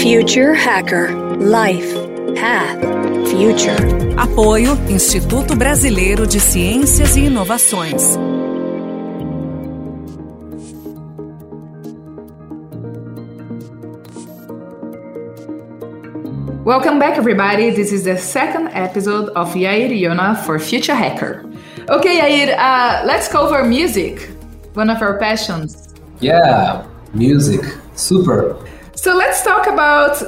Future 0.00 0.54
Hacker 0.54 1.12
Life 1.36 1.92
Path 2.34 2.80
Future. 3.28 3.76
Apoio 4.16 4.72
Instituto 4.88 5.54
Brasileiro 5.54 6.26
de 6.26 6.40
Ciências 6.40 7.16
e 7.16 7.26
Inovações. 7.26 8.16
Welcome 16.64 16.98
back, 16.98 17.18
everybody. 17.18 17.70
This 17.70 17.92
is 17.92 18.04
the 18.04 18.16
second 18.16 18.68
episode 18.68 19.28
of 19.36 19.54
Yair 19.54 19.90
Yona 19.90 20.34
for 20.46 20.58
Future 20.58 20.94
Hacker. 20.94 21.44
Okay, 21.90 22.20
Yair, 22.20 22.56
uh, 22.58 23.04
let's 23.04 23.28
cover 23.28 23.64
music, 23.64 24.30
one 24.72 24.88
of 24.88 25.02
our 25.02 25.18
passions. 25.18 25.92
Yeah, 26.20 26.86
music. 27.12 27.60
Super. 27.96 28.56
So 29.00 29.16
let's 29.16 29.42
talk 29.42 29.66
about 29.66 30.22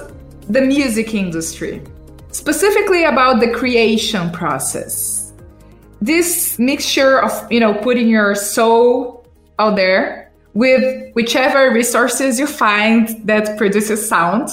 the 0.48 0.62
music 0.62 1.12
industry, 1.12 1.83
specifically 2.30 3.05
about 3.05 3.38
the 3.41 3.51
creation 3.51 4.30
process. 4.30 5.34
This 6.01 6.59
mixture 6.59 7.20
of, 7.20 7.52
you 7.52 7.60
know, 7.60 7.74
putting 7.74 8.09
your 8.09 8.34
soul 8.34 9.27
out 9.59 9.77
there 9.77 10.32
with 10.55 11.12
whichever 11.12 11.70
resources 11.70 12.41
you 12.41 12.46
find 12.46 13.09
that 13.27 13.59
produces 13.59 14.09
sound 14.09 14.48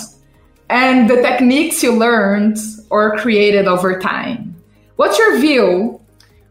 and 0.70 1.09
the 1.09 1.21
techniques 1.21 1.81
you 1.81 1.93
learned 1.93 2.57
or 2.90 3.15
created 3.20 3.70
over 3.70 4.01
time. 4.01 4.54
What's 4.98 5.17
your 5.17 5.40
view 5.40 6.01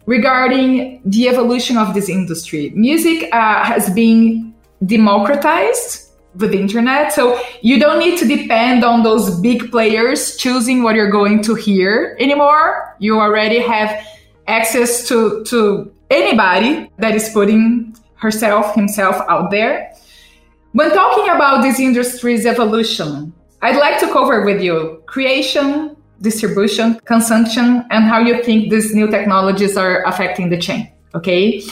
regarding 0.07 1.03
the 1.05 1.29
evolution 1.29 1.77
of 1.77 1.93
this 1.93 2.09
industry? 2.09 2.73
Music 2.75 3.29
uh, 3.31 3.63
has 3.63 3.91
been 3.91 4.55
democratized 4.87 6.08
with 6.39 6.53
the 6.53 6.59
internet. 6.59 7.13
So 7.13 7.41
you 7.63 7.79
don't 7.79 7.99
need 7.99 8.19
to 8.19 8.27
depend 8.27 8.85
on 8.85 9.03
those 9.03 9.39
big 9.41 9.71
players 9.71 10.37
choosing 10.37 10.83
what 10.83 10.95
you're 10.95 11.11
going 11.11 11.43
to 11.43 11.55
hear 11.55 12.17
anymore. 12.21 12.97
You 12.99 13.21
already 13.21 13.59
have 13.59 14.07
access 14.47 15.07
to, 15.09 15.45
to 15.45 15.93
anybody 16.11 16.91
that 16.99 17.15
is 17.15 17.29
putting 17.31 17.97
herself, 18.15 18.75
himself 18.75 19.17
out 19.29 19.51
there. 19.51 19.93
When 20.73 20.91
talking 20.91 21.29
about 21.29 21.63
this 21.63 21.81
industry's 21.81 22.47
evolution, 22.47 23.33
I'd 23.63 23.77
like 23.77 23.99
to 24.01 24.13
cover 24.13 24.45
with 24.45 24.63
you 24.63 25.03
creation, 25.07 25.97
distribution, 26.21 27.01
consumption, 27.05 27.85
and 27.91 28.05
how 28.05 28.19
you 28.21 28.43
think 28.43 28.71
these 28.71 28.95
new 28.95 29.09
technologies 29.09 29.77
are 29.77 30.05
affecting 30.05 30.51
the 30.51 30.59
chain. 30.59 30.93
Okay. 31.15 31.63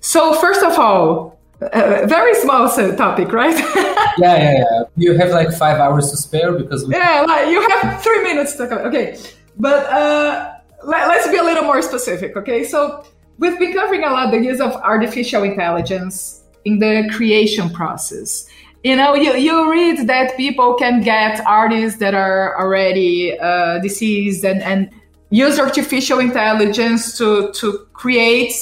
So, 0.00 0.34
first 0.34 0.62
of 0.62 0.78
all, 0.78 1.35
a 1.60 2.06
very 2.06 2.34
small 2.34 2.68
topic, 2.96 3.32
right? 3.32 3.56
yeah, 4.18 4.36
yeah, 4.36 4.52
yeah. 4.58 4.82
You 4.96 5.16
have 5.16 5.30
like 5.30 5.52
five 5.52 5.80
hours 5.80 6.10
to 6.10 6.16
spare 6.16 6.52
because 6.52 6.86
we... 6.86 6.94
yeah, 6.94 7.24
like 7.26 7.48
you 7.48 7.66
have 7.68 8.02
three 8.02 8.22
minutes 8.22 8.54
to 8.56 8.68
cover. 8.68 8.82
Okay, 8.88 9.18
but 9.58 9.86
uh, 9.86 10.54
let, 10.84 11.08
let's 11.08 11.28
be 11.28 11.36
a 11.36 11.42
little 11.42 11.64
more 11.64 11.80
specific. 11.82 12.36
Okay, 12.36 12.64
so 12.64 13.04
we've 13.38 13.58
been 13.58 13.72
covering 13.72 14.04
a 14.04 14.10
lot 14.10 14.30
the 14.30 14.38
use 14.38 14.60
of 14.60 14.72
artificial 14.76 15.42
intelligence 15.42 16.44
in 16.64 16.78
the 16.78 17.08
creation 17.12 17.70
process. 17.70 18.48
You 18.84 18.94
know, 18.96 19.14
you, 19.14 19.34
you 19.34 19.70
read 19.70 20.06
that 20.06 20.36
people 20.36 20.74
can 20.74 21.02
get 21.02 21.40
artists 21.46 21.98
that 21.98 22.14
are 22.14 22.56
already 22.60 23.38
uh, 23.38 23.78
deceased 23.78 24.44
and, 24.44 24.62
and 24.62 24.90
use 25.30 25.58
artificial 25.58 26.20
intelligence 26.20 27.18
to, 27.18 27.50
to 27.54 27.86
create 27.94 28.54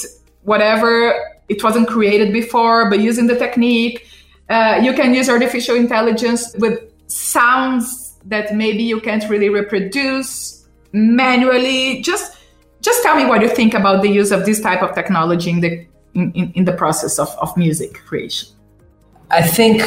whatever 0.43 1.34
it 1.49 1.63
wasn't 1.63 1.89
created 1.89 2.33
before, 2.33 2.89
but 2.91 3.01
using 3.01 3.27
the 3.27 3.37
technique, 3.37 4.07
uh, 4.49 4.81
you 4.83 4.93
can 4.95 5.15
use 5.15 5.29
artificial 5.29 5.77
intelligence 5.77 6.55
with 6.59 6.81
sounds 7.07 8.17
that 8.27 8.55
maybe 8.55 8.83
you 8.83 9.01
can't 9.01 9.29
really 9.29 9.49
reproduce 9.49 10.67
manually. 10.93 12.01
Just 12.03 12.39
just 12.81 13.03
tell 13.03 13.17
me 13.17 13.25
what 13.25 13.41
you 13.41 13.49
think 13.49 13.75
about 13.75 14.03
the 14.03 14.09
use 14.09 14.31
of 14.31 14.45
this 14.45 14.61
type 14.61 14.83
of 14.83 14.95
technology 14.95 15.51
in 15.51 15.61
the 15.61 15.87
in, 16.15 16.53
in, 16.55 16.65
the 16.65 16.73
process 16.73 17.19
of, 17.19 17.29
of 17.41 17.57
music 17.57 17.95
creation. 18.07 18.49
I 19.31 19.43
think, 19.43 19.83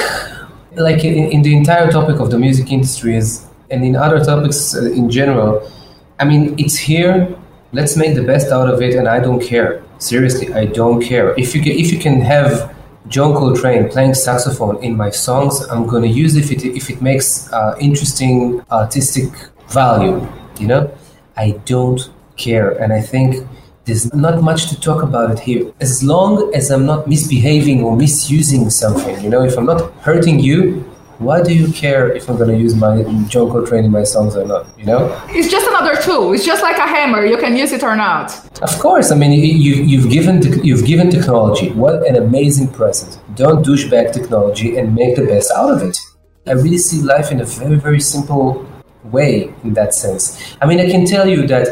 like 0.75 1.05
in, 1.05 1.31
in 1.31 1.41
the 1.41 1.55
entire 1.55 1.89
topic 1.89 2.19
of 2.19 2.31
the 2.31 2.37
music 2.37 2.69
industry 2.69 3.15
is, 3.15 3.47
and 3.71 3.85
in 3.85 3.95
other 3.95 4.23
topics 4.23 4.75
uh, 4.75 4.91
in 4.91 5.09
general, 5.09 5.71
I 6.19 6.25
mean, 6.25 6.55
it's 6.57 6.75
here. 6.75 7.33
Let's 7.71 7.95
make 7.95 8.15
the 8.15 8.23
best 8.23 8.51
out 8.51 8.69
of 8.69 8.81
it, 8.81 8.95
and 8.95 9.07
I 9.07 9.19
don't 9.21 9.41
care 9.41 9.83
Seriously, 9.99 10.53
I 10.53 10.65
don't 10.65 11.01
care. 11.01 11.33
If 11.37 11.55
you 11.55 11.61
can, 11.61 11.71
if 11.73 11.91
you 11.91 11.99
can 11.99 12.21
have 12.21 12.75
John 13.07 13.33
Coltrane 13.33 13.89
playing 13.89 14.13
saxophone 14.13 14.83
in 14.83 14.95
my 14.95 15.09
songs, 15.09 15.61
I'm 15.69 15.87
gonna 15.87 16.07
use 16.07 16.35
it 16.35 16.43
if 16.43 16.51
it 16.51 16.63
if 16.75 16.89
it 16.89 17.01
makes 17.01 17.51
uh, 17.51 17.75
interesting 17.79 18.61
artistic 18.71 19.29
value. 19.69 20.27
You 20.59 20.67
know, 20.67 20.97
I 21.35 21.51
don't 21.65 22.09
care, 22.35 22.71
and 22.81 22.93
I 22.93 23.01
think 23.01 23.47
there's 23.85 24.13
not 24.13 24.43
much 24.43 24.67
to 24.69 24.79
talk 24.79 25.01
about 25.01 25.31
it 25.31 25.39
here. 25.39 25.71
As 25.79 26.03
long 26.03 26.53
as 26.53 26.69
I'm 26.69 26.85
not 26.85 27.07
misbehaving 27.07 27.83
or 27.83 27.95
misusing 27.95 28.69
something, 28.69 29.23
you 29.23 29.29
know, 29.29 29.43
if 29.43 29.57
I'm 29.57 29.65
not 29.65 29.91
hurting 30.01 30.39
you, 30.39 30.83
why 31.19 31.41
do 31.41 31.53
you 31.53 31.71
care 31.73 32.11
if 32.11 32.29
I'm 32.29 32.37
going 32.37 32.49
to 32.49 32.57
use 32.57 32.75
my 32.75 33.03
John 33.27 33.49
Coltrane 33.49 33.85
in 33.85 33.91
my 33.91 34.03
songs 34.03 34.35
or 34.35 34.45
not? 34.45 34.67
You 34.77 34.85
know, 34.85 35.25
it's 35.29 35.49
just 35.49 35.67
another 35.67 35.99
tool. 36.01 36.33
It's 36.33 36.45
just 36.45 36.61
like 36.61 36.77
a 36.77 36.87
hammer. 36.87 37.25
You 37.25 37.37
can 37.37 37.57
use 37.57 37.71
it 37.71 37.83
or 37.83 37.95
not. 37.95 38.31
Of 38.61 38.77
course. 38.79 39.11
I 39.11 39.15
mean, 39.15 39.31
you, 39.31 39.75
you've 39.75 40.09
given 40.11 40.41
you've 40.63 40.85
given 40.85 41.09
technology. 41.09 41.71
What 41.71 42.05
an 42.07 42.15
amazing 42.15 42.69
present! 42.69 43.19
Don't 43.35 43.65
douchebag 43.65 44.13
technology 44.13 44.77
and 44.77 44.93
make 44.93 45.15
the 45.15 45.25
best 45.25 45.51
out 45.51 45.71
of 45.71 45.81
it. 45.81 45.97
I 46.45 46.51
really 46.51 46.77
see 46.77 47.01
life 47.01 47.31
in 47.31 47.41
a 47.41 47.45
very 47.45 47.77
very 47.77 47.99
simple 47.99 48.65
way 49.05 49.53
in 49.63 49.73
that 49.73 49.93
sense. 49.93 50.55
I 50.61 50.65
mean, 50.65 50.79
I 50.79 50.89
can 50.89 51.05
tell 51.05 51.27
you 51.27 51.47
that 51.47 51.67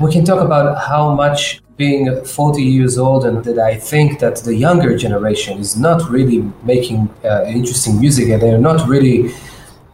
we 0.00 0.12
can 0.12 0.24
talk 0.24 0.40
about 0.40 0.78
how 0.86 1.14
much 1.14 1.62
being 1.76 2.24
40 2.24 2.62
years 2.62 2.98
old 2.98 3.24
and 3.24 3.44
that 3.44 3.58
I 3.58 3.74
think 3.76 4.20
that 4.20 4.36
the 4.36 4.54
younger 4.54 4.96
generation 4.96 5.58
is 5.58 5.76
not 5.76 6.08
really 6.10 6.38
making 6.62 7.08
uh, 7.24 7.44
interesting 7.46 7.98
music 8.00 8.28
and 8.28 8.40
they're 8.42 8.58
not 8.58 8.88
really, 8.88 9.32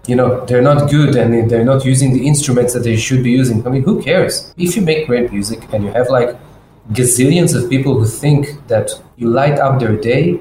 you 0.07 0.17
know, 0.17 0.45
they're 0.47 0.63
not 0.63 0.91
good 0.91 1.17
and 1.17 1.51
they're 1.51 1.65
not 1.65 1.85
using 1.85 2.13
the 2.13 2.27
instruments 2.27 2.75
that 2.75 2.81
they 2.81 2.97
should 2.97 3.23
be 3.23 3.31
using. 3.31 3.67
I 3.67 3.71
mean, 3.71 3.83
who 3.83 4.03
cares? 4.03 4.53
If 4.57 4.77
you 4.77 4.83
make 4.83 5.07
great 5.07 5.33
music 5.33 5.73
and 5.73 5.85
you 5.85 5.91
have 5.93 6.09
like 6.11 6.37
gazillions 6.93 7.55
of 7.55 7.71
people 7.71 7.99
who 7.99 8.07
think 8.07 8.67
that 8.69 8.91
you 9.17 9.29
light 9.29 9.59
up 9.59 9.79
their 9.79 9.97
day, 9.97 10.41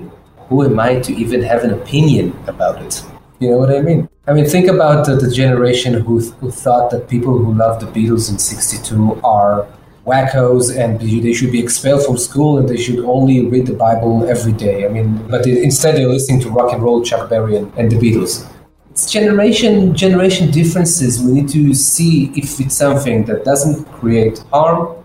who 0.49 0.63
am 0.63 0.79
I 0.79 0.99
to 1.01 1.13
even 1.13 1.41
have 1.43 1.63
an 1.63 1.71
opinion 1.71 2.33
about 2.47 2.81
it? 2.81 3.03
You 3.39 3.51
know 3.51 3.57
what 3.57 3.71
I 3.75 3.81
mean? 3.81 4.09
I 4.27 4.33
mean, 4.33 4.45
think 4.45 4.67
about 4.67 5.05
the, 5.05 5.15
the 5.15 5.31
generation 5.31 5.93
who, 5.93 6.19
who 6.19 6.51
thought 6.51 6.91
that 6.91 7.07
people 7.07 7.37
who 7.37 7.53
love 7.53 7.79
the 7.79 7.85
Beatles 7.87 8.29
in 8.29 8.37
62 8.37 9.21
are 9.23 9.65
wackos 10.05 10.75
and 10.77 10.99
they 10.99 11.31
should 11.31 11.51
be 11.51 11.61
expelled 11.61 12.05
from 12.05 12.17
school 12.17 12.57
and 12.57 12.67
they 12.67 12.75
should 12.75 12.99
only 13.05 13.45
read 13.45 13.67
the 13.67 13.73
Bible 13.73 14.27
every 14.27 14.51
day. 14.51 14.85
I 14.85 14.89
mean, 14.89 15.25
but 15.29 15.47
instead 15.47 15.95
they're 15.95 16.09
listening 16.09 16.41
to 16.41 16.49
rock 16.49 16.73
and 16.73 16.83
roll, 16.83 17.03
Chuck 17.03 17.29
Berry, 17.29 17.55
and, 17.55 17.73
and 17.77 17.89
the 17.89 17.95
Beatles. 17.95 18.45
It's 18.91 19.09
generation 19.09 19.95
generation 19.95 20.51
differences. 20.51 21.21
We 21.21 21.31
need 21.31 21.49
to 21.49 21.73
see 21.73 22.31
if 22.35 22.59
it's 22.59 22.75
something 22.75 23.23
that 23.25 23.45
doesn't 23.45 23.85
create 23.93 24.39
harm. 24.51 25.03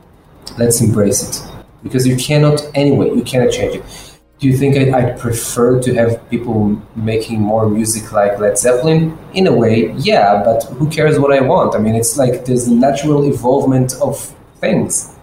Let's 0.59 0.81
embrace 0.81 1.23
it 1.29 1.63
because 1.85 2.07
you 2.07 2.17
cannot 2.17 2.61
anyway. 2.75 3.09
You 3.11 3.23
cannot 3.23 3.53
change 3.53 3.77
it. 3.77 4.12
Do 4.43 4.49
you 4.49 4.57
think 4.57 4.77
I'd, 4.77 4.89
I'd 4.89 5.21
prefer 5.21 5.81
to 5.81 5.95
have 5.95 6.29
people 6.29 6.77
making 6.97 7.41
more 7.41 7.69
music 7.71 8.11
like 8.11 8.41
Led 8.41 8.59
Zeppelin? 8.59 9.17
In 9.35 9.47
a 9.47 9.55
way, 9.55 9.93
yeah, 9.93 10.43
but 10.45 10.65
who 10.65 10.91
cares 10.91 11.17
what 11.17 11.33
I 11.33 11.41
want? 11.41 11.77
I 11.77 11.79
mean, 11.79 11.95
it's 11.95 12.19
like 12.19 12.45
there's 12.45 12.67
natural 12.67 13.23
evolvement 13.33 13.95
of 14.03 14.19
things. 14.57 15.15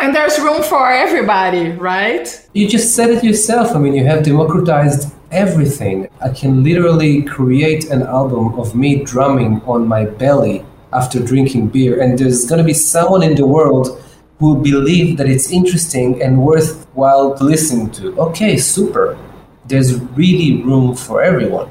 And 0.00 0.12
there's 0.12 0.40
room 0.40 0.60
for 0.64 0.90
everybody, 0.90 1.70
right? 1.70 2.26
You 2.52 2.68
just 2.68 2.96
said 2.96 3.10
it 3.10 3.22
yourself. 3.22 3.76
I 3.76 3.78
mean, 3.78 3.94
you 3.94 4.04
have 4.06 4.24
democratized 4.24 5.14
everything. 5.30 6.08
I 6.20 6.30
can 6.30 6.64
literally 6.64 7.22
create 7.22 7.90
an 7.90 8.02
album 8.02 8.58
of 8.58 8.74
me 8.74 9.04
drumming 9.04 9.62
on 9.66 9.86
my 9.86 10.04
belly 10.04 10.66
after 10.92 11.20
drinking 11.20 11.68
beer, 11.68 12.02
and 12.02 12.18
there's 12.18 12.44
going 12.44 12.58
to 12.58 12.64
be 12.64 12.74
someone 12.74 13.22
in 13.22 13.36
the 13.36 13.46
world 13.46 14.02
who 14.38 14.62
believe 14.62 15.16
that 15.16 15.28
it's 15.28 15.50
interesting 15.50 16.22
and 16.22 16.42
worthwhile 16.42 17.34
to 17.36 17.44
listen 17.44 17.90
to. 17.90 18.18
Okay, 18.20 18.56
super. 18.56 19.18
There's 19.66 19.98
really 20.16 20.62
room 20.62 20.94
for 20.94 21.22
everyone. 21.22 21.68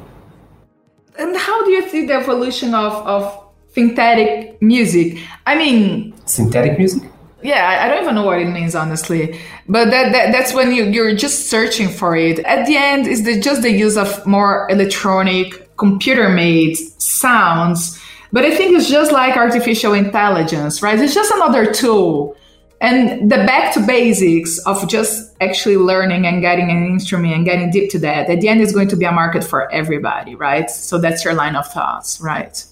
And 1.18 1.36
how 1.38 1.64
do 1.64 1.72
you 1.72 1.90
see 1.90 2.06
the 2.06 2.14
evolution 2.14 2.74
of, 2.74 2.94
of 3.08 3.46
synthetic 3.76 4.62
music. 4.62 5.20
I 5.46 5.56
mean, 5.56 6.14
synthetic 6.26 6.78
music. 6.78 7.04
Yeah, 7.44 7.84
I 7.84 7.88
don't 7.88 8.02
even 8.02 8.16
know 8.16 8.24
what 8.24 8.40
it 8.40 8.48
means 8.48 8.74
honestly, 8.74 9.40
but 9.68 9.92
that, 9.92 10.14
that 10.14 10.32
that's 10.32 10.54
when 10.54 10.72
you 10.72 10.86
you're 10.86 11.14
just 11.14 11.50
searching 11.50 11.90
for 11.90 12.16
it. 12.16 12.40
At 12.40 12.66
the 12.66 12.76
end, 12.78 13.06
is 13.06 13.24
the 13.24 13.40
just 13.40 13.62
the 13.62 13.72
use 13.72 13.98
of 13.98 14.26
more 14.26 14.68
electronic, 14.72 15.76
computer-made 15.78 16.76
sounds. 17.00 18.02
But 18.32 18.46
I 18.46 18.56
think 18.56 18.76
it's 18.76 18.90
just 18.90 19.12
like 19.12 19.38
artificial 19.38 19.94
intelligence, 19.94 20.82
right? 20.82 21.00
It's 21.00 21.14
just 21.14 21.32
another 21.36 21.72
tool. 21.72 22.36
And 22.86 23.32
the 23.32 23.38
back 23.38 23.74
to 23.74 23.80
basics 23.80 24.60
of 24.60 24.88
just 24.88 25.36
actually 25.42 25.78
learning 25.78 26.28
and 26.28 26.40
getting 26.40 26.70
an 26.70 26.86
instrument 26.86 27.34
and 27.34 27.44
getting 27.44 27.72
deep 27.72 27.90
to 27.90 28.00
that, 28.00 28.30
at 28.30 28.42
the 28.42 28.48
end 28.48 28.62
is 28.62 28.74
going 28.74 28.90
to 28.90 28.96
be 28.96 29.06
a 29.06 29.12
market 29.12 29.44
for 29.44 29.72
everybody, 29.72 30.36
right? 30.36 30.70
So 30.70 31.00
that's 31.00 31.26
your 31.26 31.34
line 31.34 31.56
of 31.56 31.66
thoughts, 31.66 32.22
right? 32.22 32.64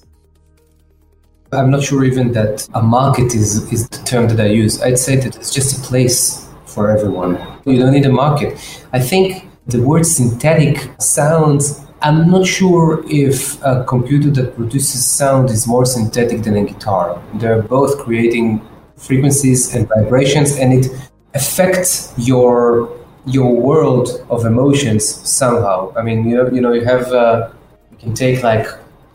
I'm 1.51 1.71
not 1.71 1.81
sure 1.81 2.03
even 2.03 2.31
that 2.33 2.67
a 2.75 2.83
market 2.83 3.33
is, 3.33 3.73
is 3.73 3.89
the 3.89 4.03
term 4.05 4.27
that 4.27 4.39
I 4.39 4.49
use. 4.49 4.79
I'd 4.83 4.99
say 4.99 5.15
that 5.15 5.35
it's 5.35 5.51
just 5.51 5.79
a 5.79 5.81
place 5.81 6.47
for 6.67 6.91
everyone. 6.91 7.33
You 7.65 7.79
don't 7.79 7.91
need 7.91 8.05
a 8.05 8.11
market. 8.11 8.53
I 8.93 8.99
think 8.99 9.47
the 9.65 9.81
word 9.81 10.05
synthetic 10.05 10.91
sounds 11.01 11.79
I'm 12.03 12.29
not 12.29 12.45
sure 12.45 13.01
if 13.09 13.63
a 13.63 13.85
computer 13.85 14.29
that 14.31 14.57
produces 14.57 15.05
sound 15.05 15.49
is 15.49 15.65
more 15.65 15.85
synthetic 15.85 16.43
than 16.43 16.57
a 16.57 16.65
guitar. 16.65 17.19
They're 17.35 17.61
both 17.61 17.97
creating 17.97 18.61
frequencies 18.97 19.75
and 19.75 19.87
vibrations, 19.87 20.57
and 20.57 20.73
it 20.73 20.91
affects 21.33 22.13
your 22.17 22.89
your 23.25 23.55
world 23.55 24.25
of 24.29 24.45
emotions 24.45 25.05
somehow. 25.07 25.93
I 25.95 26.01
mean, 26.01 26.27
you 26.29 26.35
know, 26.35 26.49
you 26.49 26.61
know, 26.61 26.73
you 26.73 26.85
have 26.85 27.11
uh, 27.11 27.49
you 27.91 27.97
can 27.97 28.13
take 28.13 28.43
like 28.43 28.67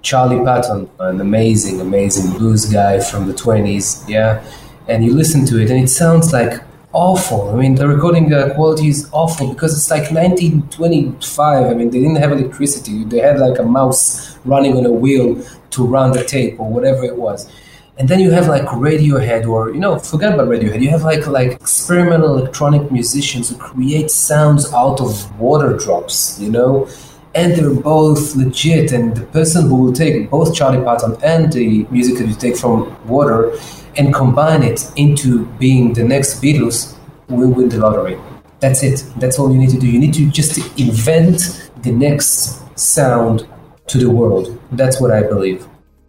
Charlie 0.03 0.43
Patton, 0.45 0.89
an 1.01 1.21
amazing, 1.21 1.81
amazing 1.81 2.37
blues 2.39 2.65
guy 2.67 3.01
from 3.01 3.27
the 3.27 3.35
twenties, 3.35 4.05
yeah, 4.09 4.45
and 4.89 5.05
you 5.05 5.15
listen 5.15 5.45
to 5.47 5.61
it, 5.61 5.71
and 5.71 5.83
it 5.83 5.89
sounds 5.89 6.33
like 6.33 6.63
awful. 6.93 7.51
I 7.51 7.55
mean, 7.55 7.75
the 7.75 7.87
recording 7.87 8.33
uh, 8.33 8.55
quality 8.55 8.89
is 8.89 9.09
awful 9.13 9.53
because 9.53 9.77
it's 9.77 9.91
like 9.91 10.11
1925. 10.11 11.67
I 11.67 11.75
mean, 11.75 11.91
they 11.91 12.01
didn't 12.01 12.17
have 12.17 12.33
electricity. 12.33 13.05
They 13.05 13.19
had 13.19 13.39
like 13.39 13.59
a 13.59 13.63
mouse 13.63 14.39
running 14.45 14.77
on 14.77 14.87
a 14.87 14.91
wheel 14.91 15.43
to 15.71 15.87
run 15.87 16.13
the 16.13 16.25
tape 16.25 16.59
or 16.59 16.69
whatever 16.69 17.05
it 17.05 17.17
was. 17.17 17.51
And 17.99 18.09
then 18.09 18.21
you 18.21 18.31
have 18.31 18.47
like 18.47 18.63
Radiohead, 18.63 19.47
or 19.47 19.71
you 19.71 19.81
know, 19.81 19.99
forget 19.99 20.33
about 20.33 20.49
Radiohead. 20.49 20.81
You 20.81 20.91
have 20.91 21.03
like 21.03 21.27
like 21.27 21.53
experimental 21.53 22.39
electronic 22.39 22.93
musicians 22.93 23.51
who 23.51 23.57
create 23.57 24.11
sounds 24.11 24.73
out 24.73 25.01
of 25.01 25.13
water 25.41 25.77
drops, 25.77 26.39
you 26.41 26.51
know, 26.51 26.89
and 27.35 27.55
they're 27.55 27.75
both 27.75 28.37
legit. 28.37 28.93
And 28.93 29.17
the 29.17 29.27
person 29.27 29.69
who 29.69 29.77
will 29.83 29.93
take 29.93 30.31
both 30.31 30.55
Charlie 30.55 30.85
Patton 30.85 31.17
and 31.25 31.53
the 31.53 31.87
music 31.91 32.19
that 32.19 32.29
you 32.29 32.35
take 32.35 32.57
from 32.57 32.97
water 33.09 33.53
and 33.97 34.15
combine 34.15 34.63
it 34.63 34.91
into 34.95 35.47
being 35.59 35.93
the 35.93 36.05
next 36.05 36.41
Beatles, 36.41 36.97
will 37.29 37.51
win 37.51 37.69
the 37.69 37.79
lottery. 37.79 38.19
That's 38.61 38.83
it. 38.83 39.05
That's 39.17 39.39
all 39.39 39.53
you 39.53 39.59
need 39.59 39.71
to 39.71 39.79
do. 39.79 39.87
You 39.89 39.99
need 39.99 40.15
to 40.15 40.31
just 40.31 40.59
invent 40.79 41.71
the 41.83 41.93
next 41.93 42.79
sound 42.79 43.47
to 43.89 43.99
the 43.99 44.11
world. 44.11 44.59
That's 44.73 45.01
what 45.01 45.11
I 45.11 45.23
believe. 45.23 45.67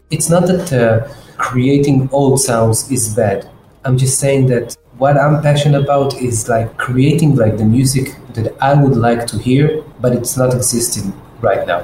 It's 0.09 0.29
not 0.29 0.47
that 0.47 0.73
uh, 0.73 1.07
creating 1.39 2.09
old 2.11 2.39
sounds 2.39 2.91
is 2.91 3.15
bad. 3.15 3.49
I'm 3.85 3.97
just 3.97 4.19
saying 4.19 4.47
that 4.47 4.75
what 4.97 5.17
I'm 5.17 5.41
passionate 5.41 5.81
about 5.81 6.13
is 6.21 6.47
like 6.49 6.77
creating 6.77 7.35
like 7.35 7.57
the 7.57 7.65
music 7.65 8.13
that 8.33 8.55
I 8.61 8.73
would 8.73 8.97
like 8.97 9.25
to 9.27 9.37
hear, 9.37 9.81
but 10.01 10.13
it's 10.13 10.37
not 10.37 10.53
existing 10.53 11.13
right 11.39 11.65
now. 11.65 11.81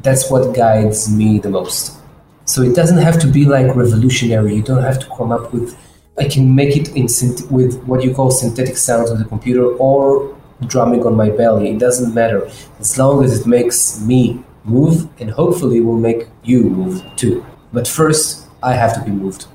That's 0.00 0.30
what 0.30 0.54
guides 0.54 1.12
me 1.12 1.40
the 1.40 1.50
most. 1.50 1.98
So 2.44 2.62
it 2.62 2.74
doesn't 2.74 2.98
have 2.98 3.18
to 3.20 3.26
be 3.26 3.44
like 3.44 3.74
revolutionary. 3.74 4.54
You 4.54 4.62
don't 4.62 4.82
have 4.82 5.00
to 5.00 5.06
come 5.16 5.32
up 5.32 5.52
with. 5.52 5.76
I 6.18 6.28
can 6.28 6.54
make 6.54 6.76
it 6.76 6.94
in 6.96 7.06
with 7.50 7.82
what 7.84 8.04
you 8.04 8.14
call 8.14 8.30
synthetic 8.30 8.76
sounds 8.76 9.10
on 9.10 9.18
the 9.18 9.24
computer 9.24 9.66
or 9.76 10.36
drumming 10.66 11.04
on 11.04 11.16
my 11.16 11.30
belly. 11.30 11.70
It 11.70 11.78
doesn't 11.78 12.14
matter 12.14 12.48
as 12.78 12.96
long 12.96 13.24
as 13.24 13.40
it 13.40 13.46
makes 13.46 14.00
me 14.00 14.44
move, 14.64 15.08
and 15.20 15.28
hopefully 15.30 15.80
will 15.80 15.98
make 15.98 16.28
you 16.44 16.62
move 16.62 17.02
too. 17.16 17.44
But 17.72 17.88
first, 17.88 18.46
I 18.62 18.74
have 18.74 18.94
to 18.94 19.02
be 19.02 19.10
moved. 19.10 19.46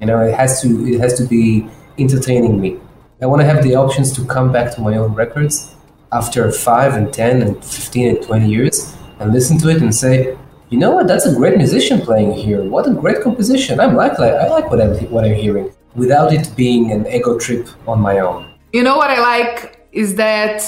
You 0.00 0.06
know, 0.06 0.20
it 0.20 0.34
has 0.34 0.60
to. 0.62 0.86
It 0.86 1.00
has 1.00 1.14
to 1.14 1.24
be 1.24 1.66
entertaining 1.98 2.60
me. 2.60 2.78
I 3.22 3.26
want 3.26 3.42
to 3.42 3.46
have 3.46 3.62
the 3.62 3.74
options 3.76 4.12
to 4.16 4.24
come 4.24 4.50
back 4.50 4.74
to 4.74 4.80
my 4.80 4.96
own 4.96 5.12
records 5.14 5.74
after 6.12 6.50
five 6.50 6.94
and 6.94 7.12
ten 7.12 7.42
and 7.42 7.62
fifteen 7.64 8.08
and 8.08 8.22
twenty 8.22 8.48
years 8.48 8.96
and 9.18 9.32
listen 9.32 9.58
to 9.58 9.68
it 9.68 9.82
and 9.82 9.94
say, 9.94 10.36
you 10.70 10.78
know 10.78 10.92
what? 10.92 11.06
That's 11.06 11.26
a 11.26 11.34
great 11.34 11.56
musician 11.56 12.00
playing 12.00 12.32
here. 12.32 12.62
What 12.64 12.86
a 12.86 12.94
great 12.94 13.22
composition. 13.22 13.80
I'm 13.80 13.94
like, 13.94 14.18
I 14.18 14.48
like 14.48 14.70
what 14.70 14.80
I'm 14.80 14.94
what 15.10 15.24
I'm 15.24 15.34
hearing 15.34 15.72
without 15.94 16.32
it 16.32 16.50
being 16.56 16.92
an 16.92 17.06
ego 17.06 17.38
trip 17.38 17.68
on 17.86 18.00
my 18.00 18.20
own. 18.20 18.46
You 18.72 18.82
know 18.82 18.96
what 18.96 19.10
I 19.10 19.20
like 19.20 19.86
is 19.92 20.14
that 20.14 20.62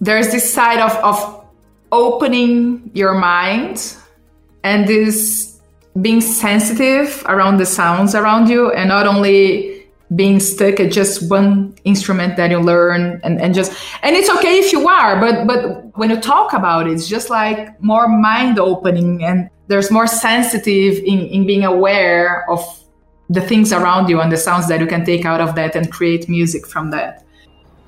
there's 0.00 0.30
this 0.32 0.52
side 0.52 0.80
of 0.80 0.92
of 0.96 1.46
opening 1.92 2.90
your 2.92 3.14
mind 3.14 3.96
and 4.64 4.86
this 4.88 5.55
being 6.00 6.20
sensitive 6.20 7.24
around 7.26 7.56
the 7.56 7.66
sounds 7.66 8.14
around 8.14 8.48
you 8.48 8.70
and 8.72 8.88
not 8.88 9.06
only 9.06 9.84
being 10.14 10.38
stuck 10.38 10.78
at 10.78 10.92
just 10.92 11.28
one 11.30 11.74
instrument 11.84 12.36
that 12.36 12.50
you 12.50 12.60
learn 12.60 13.20
and, 13.24 13.40
and 13.40 13.54
just 13.54 13.72
and 14.02 14.14
it's 14.14 14.30
okay 14.30 14.58
if 14.58 14.72
you 14.72 14.86
are 14.88 15.18
but 15.18 15.46
but 15.46 15.96
when 15.96 16.10
you 16.10 16.20
talk 16.20 16.52
about 16.52 16.86
it 16.86 16.92
it's 16.92 17.08
just 17.08 17.30
like 17.30 17.80
more 17.82 18.06
mind 18.06 18.58
opening 18.58 19.24
and 19.24 19.50
there's 19.68 19.90
more 19.90 20.06
sensitive 20.06 20.98
in, 21.04 21.20
in 21.26 21.46
being 21.46 21.64
aware 21.64 22.48
of 22.48 22.60
the 23.28 23.40
things 23.40 23.72
around 23.72 24.08
you 24.08 24.20
and 24.20 24.30
the 24.30 24.36
sounds 24.36 24.68
that 24.68 24.78
you 24.78 24.86
can 24.86 25.04
take 25.04 25.24
out 25.24 25.40
of 25.40 25.56
that 25.56 25.74
and 25.74 25.90
create 25.90 26.28
music 26.28 26.64
from 26.64 26.92
that. 26.92 27.24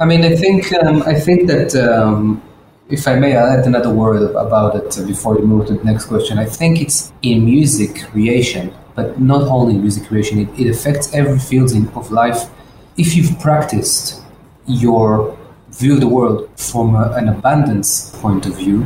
I 0.01 0.05
mean 0.05 0.25
i 0.25 0.35
think 0.35 0.73
um, 0.83 1.03
i 1.03 1.15
think 1.15 1.47
that 1.49 1.77
um, 1.77 2.43
if 2.91 3.07
i 3.07 3.15
may 3.15 3.37
i'll 3.37 3.47
add 3.47 3.67
another 3.67 3.93
word 3.93 4.23
about 4.37 4.75
it 4.75 5.07
before 5.07 5.35
we 5.37 5.43
move 5.43 5.67
to 5.67 5.75
the 5.75 5.85
next 5.85 6.07
question 6.07 6.39
i 6.39 6.45
think 6.45 6.81
it's 6.81 7.13
in 7.23 7.45
music 7.45 8.05
creation 8.11 8.73
but 8.99 9.21
not 9.21 9.43
only 9.43 9.75
music 9.75 10.09
creation, 10.09 10.41
it, 10.41 10.49
it 10.59 10.69
affects 10.69 11.15
every 11.15 11.39
field 11.39 11.71
in, 11.71 11.87
of 11.91 12.11
life. 12.11 12.51
If 12.97 13.15
you've 13.15 13.39
practiced 13.39 14.23
your 14.67 15.39
view 15.69 15.95
of 15.95 16.01
the 16.01 16.09
world 16.09 16.51
from 16.57 16.97
a, 16.97 17.13
an 17.13 17.29
abundance 17.29 18.11
point 18.21 18.47
of 18.47 18.57
view, 18.57 18.85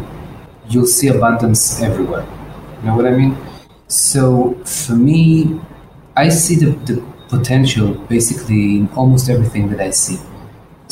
you'll 0.68 0.92
see 0.98 1.08
abundance 1.08 1.80
everywhere. 1.80 2.26
You 2.80 2.88
know 2.88 2.94
what 2.94 3.06
I 3.06 3.12
mean? 3.12 3.38
So 3.88 4.52
for 4.66 4.96
me, 4.96 5.58
I 6.14 6.28
see 6.28 6.56
the, 6.56 6.72
the 6.88 7.02
potential 7.30 7.94
basically 8.14 8.76
in 8.76 8.90
almost 8.90 9.30
everything 9.30 9.70
that 9.70 9.80
I 9.80 9.92
see. 9.92 10.18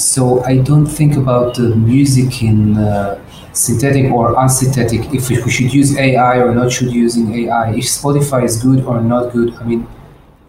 So 0.00 0.42
I 0.44 0.56
don't 0.58 0.86
think 0.86 1.16
about 1.16 1.56
the 1.56 1.76
music 1.76 2.42
in 2.42 2.78
uh, 2.78 3.22
synthetic 3.52 4.10
or 4.10 4.34
unsynthetic, 4.34 5.14
if 5.14 5.28
we 5.28 5.50
should 5.50 5.72
use 5.74 5.96
AI 5.96 6.38
or 6.38 6.54
not 6.54 6.72
should 6.72 6.90
using 6.90 7.34
AI, 7.34 7.74
if 7.74 7.84
Spotify 7.84 8.44
is 8.44 8.62
good 8.62 8.84
or 8.84 9.02
not 9.02 9.32
good. 9.32 9.54
I 9.56 9.64
mean, 9.64 9.86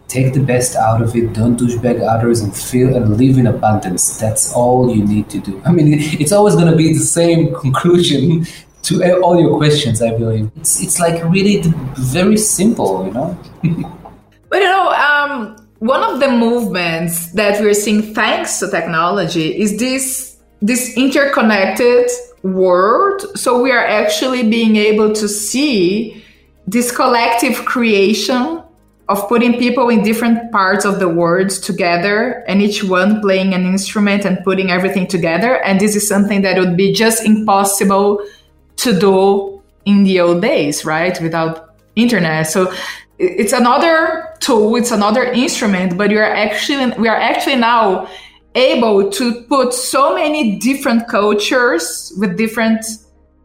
take 0.08 0.32
the 0.32 0.40
best 0.40 0.74
out 0.76 1.02
of 1.02 1.14
it, 1.14 1.34
don't 1.34 1.58
douchebag 1.58 2.00
others 2.00 2.40
and 2.40 2.56
feel 2.56 2.96
and 2.96 3.18
live 3.18 3.36
in 3.36 3.46
abundance. 3.46 4.18
That's 4.18 4.52
all 4.54 4.94
you 4.94 5.04
need 5.04 5.28
to 5.30 5.38
do. 5.38 5.60
I 5.66 5.72
mean, 5.72 5.88
it's 6.20 6.32
always 6.32 6.54
going 6.54 6.70
to 6.70 6.76
be 6.76 6.92
the 6.94 7.00
same 7.00 7.54
conclusion 7.64 8.46
to 8.84 9.20
all 9.20 9.38
your 9.38 9.56
questions, 9.56 10.00
I 10.00 10.16
believe. 10.16 10.50
It's, 10.56 10.82
it's 10.82 10.98
like 10.98 11.22
really 11.24 11.62
very 11.96 12.38
simple, 12.38 13.06
you 13.06 13.12
know? 13.12 13.38
but 14.48 14.58
you 14.58 14.64
know, 14.64 14.90
um, 14.92 15.61
one 15.82 16.04
of 16.04 16.20
the 16.20 16.30
movements 16.30 17.32
that 17.32 17.60
we're 17.60 17.74
seeing 17.74 18.14
thanks 18.14 18.60
to 18.60 18.70
technology 18.70 19.60
is 19.60 19.78
this 19.78 20.36
this 20.60 20.96
interconnected 20.96 22.08
world. 22.44 23.20
So 23.36 23.60
we 23.60 23.72
are 23.72 23.84
actually 23.84 24.48
being 24.48 24.76
able 24.76 25.12
to 25.12 25.26
see 25.28 26.22
this 26.68 26.94
collective 26.94 27.64
creation 27.64 28.62
of 29.08 29.28
putting 29.28 29.58
people 29.58 29.88
in 29.88 30.04
different 30.04 30.52
parts 30.52 30.84
of 30.84 31.00
the 31.00 31.08
world 31.08 31.50
together 31.50 32.44
and 32.46 32.62
each 32.62 32.84
one 32.84 33.20
playing 33.20 33.52
an 33.52 33.66
instrument 33.66 34.24
and 34.24 34.38
putting 34.44 34.70
everything 34.70 35.08
together. 35.08 35.60
And 35.64 35.80
this 35.80 35.96
is 35.96 36.06
something 36.06 36.42
that 36.42 36.58
would 36.58 36.76
be 36.76 36.92
just 36.92 37.24
impossible 37.24 38.24
to 38.76 38.96
do 38.96 39.60
in 39.84 40.04
the 40.04 40.20
old 40.20 40.42
days, 40.42 40.84
right? 40.84 41.20
Without 41.20 41.74
internet. 41.96 42.46
So 42.46 42.72
it's 43.22 43.52
another 43.52 44.34
tool, 44.40 44.74
it's 44.76 44.90
another 44.90 45.24
instrument, 45.24 45.96
but 45.96 46.10
you 46.10 46.18
are 46.18 46.24
actually 46.24 46.92
we 46.98 47.08
are 47.08 47.16
actually 47.16 47.56
now 47.56 48.08
able 48.54 49.10
to 49.10 49.42
put 49.42 49.72
so 49.72 50.14
many 50.14 50.58
different 50.58 51.08
cultures 51.08 52.12
with 52.18 52.36
different 52.36 52.84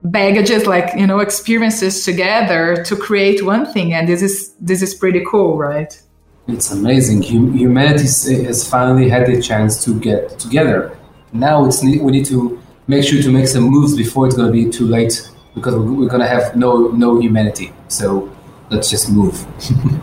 baggages 0.04 0.68
like 0.68 0.94
you 0.98 1.08
know 1.08 1.20
experiences 1.20 2.04
together 2.04 2.84
to 2.84 2.96
create 2.96 3.44
one 3.44 3.66
thing 3.66 3.94
and 3.94 4.08
this 4.08 4.22
is 4.22 4.54
this 4.60 4.82
is 4.82 4.94
pretty 4.94 5.24
cool 5.30 5.58
right? 5.58 6.02
It's 6.48 6.72
amazing. 6.72 7.24
Humanity 7.24 8.06
has 8.46 8.68
finally 8.68 9.10
had 9.10 9.28
the 9.28 9.42
chance 9.42 9.84
to 9.84 10.00
get 10.00 10.40
together. 10.40 10.98
Now 11.34 11.66
it's 11.66 11.84
we 11.84 11.98
need 11.98 12.26
to 12.28 12.62
make 12.88 13.04
sure 13.04 13.22
to 13.22 13.32
make 13.32 13.48
some 13.48 13.64
moves 13.64 13.98
before 13.98 14.28
it's 14.28 14.36
going 14.36 14.48
to 14.48 14.54
be 14.54 14.70
too 14.70 14.88
late 14.88 15.30
because 15.56 15.76
we're 15.76 16.08
going 16.08 16.22
to 16.22 16.28
have 16.28 16.56
no 16.56 16.88
no 16.90 17.20
humanity. 17.20 17.74
So 17.90 18.32
let's 18.70 18.90
just 18.90 19.12
move 19.12 19.46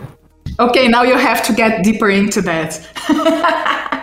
okay 0.59 0.87
now 0.87 1.03
you 1.03 1.17
have 1.17 1.45
to 1.45 1.53
get 1.53 1.83
deeper 1.83 2.09
into 2.09 2.41
that 2.41 2.79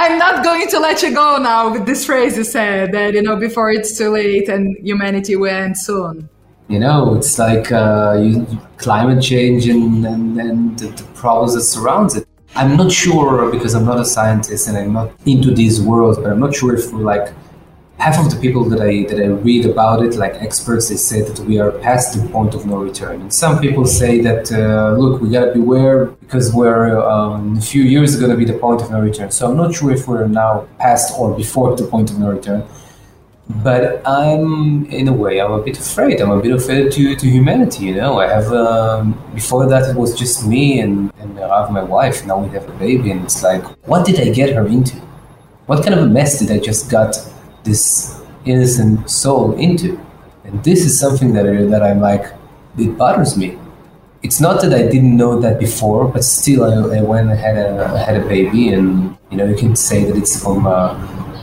I'm 0.00 0.16
not 0.16 0.44
going 0.44 0.68
to 0.68 0.78
let 0.78 1.02
you 1.02 1.12
go 1.12 1.38
now 1.38 1.72
with 1.72 1.84
this 1.84 2.06
phrase 2.06 2.36
you 2.36 2.44
said 2.44 2.92
that, 2.92 3.14
you 3.14 3.20
know, 3.20 3.34
before 3.34 3.72
it's 3.72 3.98
too 3.98 4.10
late 4.10 4.48
and 4.48 4.76
humanity 4.86 5.34
will 5.34 5.50
end 5.50 5.76
soon. 5.76 6.28
You 6.68 6.78
know, 6.78 7.16
it's 7.16 7.36
like 7.36 7.72
uh, 7.72 8.16
you, 8.22 8.46
climate 8.76 9.20
change 9.20 9.66
and, 9.66 10.06
and, 10.06 10.40
and 10.40 10.78
the, 10.78 10.86
the 10.86 11.02
problems 11.14 11.54
that 11.54 11.62
surrounds 11.62 12.14
it. 12.14 12.28
I'm 12.54 12.76
not 12.76 12.92
sure 12.92 13.50
because 13.50 13.74
I'm 13.74 13.84
not 13.84 13.98
a 13.98 14.04
scientist 14.04 14.68
and 14.68 14.76
I'm 14.76 14.92
not 14.92 15.10
into 15.26 15.52
these 15.52 15.82
worlds, 15.82 16.16
but 16.18 16.30
I'm 16.30 16.38
not 16.38 16.54
sure 16.54 16.76
if 16.76 16.92
we're 16.92 17.00
like 17.00 17.34
half 17.98 18.18
of 18.18 18.30
the 18.30 18.40
people 18.40 18.64
that 18.70 18.80
I 18.80 19.02
that 19.08 19.18
I 19.20 19.26
read 19.26 19.66
about 19.66 20.04
it, 20.04 20.14
like 20.14 20.34
experts, 20.48 20.88
they 20.88 20.96
say 20.96 21.20
that 21.22 21.38
we 21.40 21.58
are 21.58 21.72
past 21.86 22.06
the 22.14 22.26
point 22.28 22.54
of 22.54 22.64
no 22.64 22.76
return. 22.78 23.20
And 23.20 23.32
some 23.32 23.58
people 23.60 23.84
say 23.86 24.20
that 24.20 24.52
uh, 24.52 24.96
look, 24.96 25.20
we 25.20 25.30
gotta 25.30 25.52
beware 25.52 26.06
because 26.22 26.54
we're 26.54 27.00
um, 27.00 27.58
a 27.58 27.60
few 27.60 27.82
years 27.82 28.16
going 28.16 28.30
to 28.30 28.36
be 28.36 28.44
the 28.44 28.58
point 28.58 28.80
of 28.82 28.90
no 28.90 29.00
return. 29.00 29.30
So 29.30 29.50
I'm 29.50 29.56
not 29.56 29.74
sure 29.74 29.90
if 29.90 30.06
we're 30.06 30.28
now 30.28 30.68
past 30.78 31.18
or 31.18 31.36
before 31.36 31.76
the 31.76 31.84
point 31.84 32.10
of 32.10 32.18
no 32.18 32.30
return. 32.30 32.62
But 33.64 34.06
I'm 34.06 34.84
in 34.98 35.08
a 35.08 35.12
way 35.12 35.40
I'm 35.40 35.52
a 35.52 35.62
bit 35.62 35.78
afraid. 35.78 36.20
I'm 36.20 36.30
a 36.30 36.40
bit 36.40 36.52
afraid 36.52 36.92
to, 36.92 37.16
to 37.16 37.26
humanity. 37.26 37.86
You 37.86 37.94
know, 37.94 38.20
I 38.20 38.28
have 38.28 38.52
um, 38.52 39.18
before 39.34 39.66
that 39.66 39.88
it 39.90 39.96
was 39.96 40.14
just 40.14 40.46
me 40.46 40.80
and 40.80 41.10
and 41.18 41.40
I 41.40 41.62
have 41.62 41.70
my 41.72 41.82
wife. 41.82 42.26
Now 42.26 42.38
we 42.38 42.48
have 42.50 42.68
a 42.68 42.76
baby, 42.86 43.10
and 43.10 43.24
it's 43.24 43.42
like, 43.42 43.64
what 43.88 44.04
did 44.06 44.20
I 44.20 44.28
get 44.30 44.54
her 44.54 44.66
into? 44.66 44.96
What 45.66 45.82
kind 45.82 45.94
of 45.98 46.02
a 46.04 46.10
mess 46.18 46.38
did 46.38 46.50
I 46.50 46.58
just 46.58 46.90
got? 46.90 47.16
This 47.68 48.20
innocent 48.44 49.08
soul 49.10 49.52
into. 49.58 50.00
And 50.44 50.64
this 50.64 50.84
is 50.84 50.98
something 50.98 51.32
that, 51.34 51.46
I, 51.46 51.64
that 51.66 51.82
I'm 51.82 52.00
like, 52.00 52.24
it 52.78 52.96
bothers 52.96 53.36
me. 53.36 53.58
It's 54.22 54.40
not 54.40 54.60
that 54.62 54.72
I 54.72 54.82
didn't 54.82 55.16
know 55.16 55.38
that 55.40 55.60
before, 55.60 56.08
but 56.08 56.24
still, 56.24 56.64
I, 56.64 56.98
I 56.98 57.02
went 57.02 57.30
and 57.30 57.38
had 57.38 57.56
a, 57.56 57.84
I 57.94 57.98
had 57.98 58.16
a 58.16 58.26
baby, 58.26 58.70
and 58.70 59.16
you 59.30 59.36
know, 59.36 59.44
you 59.44 59.54
can 59.54 59.76
say 59.76 60.04
that 60.04 60.16
it's 60.16 60.42
from 60.42 60.66
uh, 60.66 60.96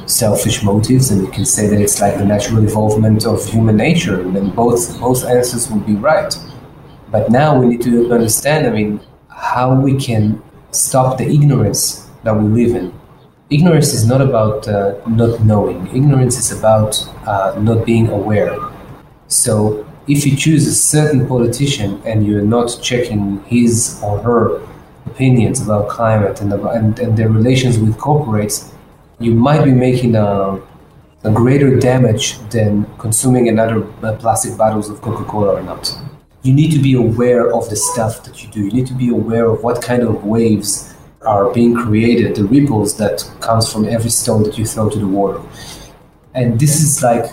selfish 0.08 0.62
motives, 0.62 1.10
and 1.12 1.22
you 1.22 1.32
can 1.32 1.46
say 1.46 1.68
that 1.68 1.80
it's 1.80 2.02
like 2.02 2.18
the 2.18 2.26
natural 2.26 2.62
evolvement 2.64 3.26
of 3.26 3.46
human 3.46 3.78
nature, 3.78 4.20
and 4.22 4.36
then 4.36 4.50
both 4.50 5.00
both 5.00 5.24
answers 5.24 5.72
would 5.72 5.86
be 5.86 5.96
right. 5.96 6.36
But 7.12 7.32
now 7.32 7.58
we 7.58 7.66
need 7.68 7.82
to 7.84 8.12
understand, 8.12 8.68
I 8.68 8.72
mean, 8.72 9.00
how 9.30 9.80
we 9.80 9.96
can 9.96 10.42
stop 10.72 11.18
the 11.18 11.28
ignorance 11.38 12.10
that 12.24 12.36
we 12.36 12.44
live 12.44 12.76
in 12.76 12.92
ignorance 13.50 13.94
is 13.94 14.08
not 14.08 14.22
about 14.22 14.68
uh, 14.68 14.96
not 15.08 15.42
knowing. 15.42 15.88
Ignorance 15.88 16.38
is 16.38 16.52
about 16.58 17.08
uh, 17.28 17.58
not 17.60 17.86
being 17.86 18.10
aware. 18.10 18.58
So 19.28 19.86
if 20.08 20.26
you 20.26 20.36
choose 20.36 20.68
a 20.68 20.74
certain 20.74 21.28
politician 21.28 22.02
and 22.06 22.26
you're 22.26 22.42
not 22.42 22.80
checking 22.82 23.44
his 23.46 24.00
or 24.04 24.20
her 24.20 24.62
opinions 25.06 25.62
about 25.62 25.90
climate 25.90 26.42
and, 26.42 26.54
about, 26.54 26.76
and, 26.76 26.98
and 27.00 27.18
their 27.18 27.30
relations 27.30 27.78
with 27.78 27.96
corporates, 27.98 28.72
you 29.20 29.34
might 29.34 29.64
be 29.64 29.72
making 29.72 30.16
a, 30.16 30.60
a 31.24 31.32
greater 31.32 31.80
damage 31.80 32.40
than 32.50 32.86
consuming 32.98 33.48
another 33.48 33.86
uh, 34.04 34.16
plastic 34.18 34.58
bottles 34.58 34.90
of 34.90 35.02
Coca-Cola 35.02 35.56
or 35.56 35.64
not. 35.64 35.96
You 36.42 36.54
need 36.54 36.72
to 36.72 36.80
be 36.80 36.94
aware 36.94 37.52
of 37.52 37.70
the 37.70 37.76
stuff 37.76 38.24
that 38.26 38.44
you 38.44 38.50
do. 38.50 38.66
You 38.66 38.72
need 38.72 38.88
to 38.88 38.94
be 38.94 39.10
aware 39.10 39.46
of 39.46 39.64
what 39.64 39.82
kind 39.82 40.04
of 40.04 40.24
waves 40.26 40.95
are 41.26 41.52
being 41.54 41.76
created, 41.76 42.36
the 42.36 42.46
ripples 42.46 42.98
that 42.98 43.30
comes 43.40 43.72
from 43.72 43.86
every 43.86 44.10
stone 44.10 44.44
that 44.44 44.58
you 44.58 44.66
throw 44.66 44.90
to 44.90 45.00
the 45.00 45.08
water. 45.08 45.42
And 46.34 46.60
this 46.60 46.82
is 46.82 47.02
like, 47.02 47.26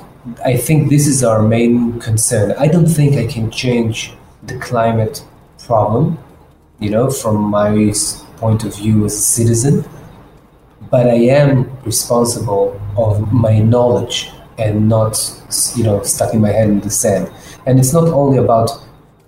I 0.45 0.57
think 0.57 0.91
this 0.91 1.07
is 1.07 1.25
our 1.25 1.43
main 1.43 1.99
concern. 2.01 2.55
I 2.59 2.69
don't 2.69 2.87
think 2.87 3.17
I 3.17 3.27
can 3.27 3.51
change 3.51 4.13
the 4.45 4.59
climate 4.59 5.25
problem, 5.59 6.19
you 6.79 6.91
know, 6.91 7.11
from 7.11 7.37
my 7.37 7.93
point 8.37 8.65
of 8.65 8.77
view 8.77 9.05
as 9.05 9.15
a 9.15 9.21
citizen, 9.21 9.85
but 10.91 11.07
I 11.07 11.21
am 11.41 11.71
responsible 11.85 12.81
of 12.97 13.33
my 13.33 13.59
knowledge 13.59 14.31
and 14.59 14.89
not, 14.89 15.17
you 15.77 15.85
know, 15.85 16.03
stuck 16.03 16.35
in 16.35 16.41
my 16.41 16.51
head 16.51 16.69
in 16.69 16.81
the 16.81 16.91
sand. 16.91 17.31
And 17.67 17.79
it's 17.79 17.93
not 17.93 18.09
only 18.09 18.39
about 18.39 18.71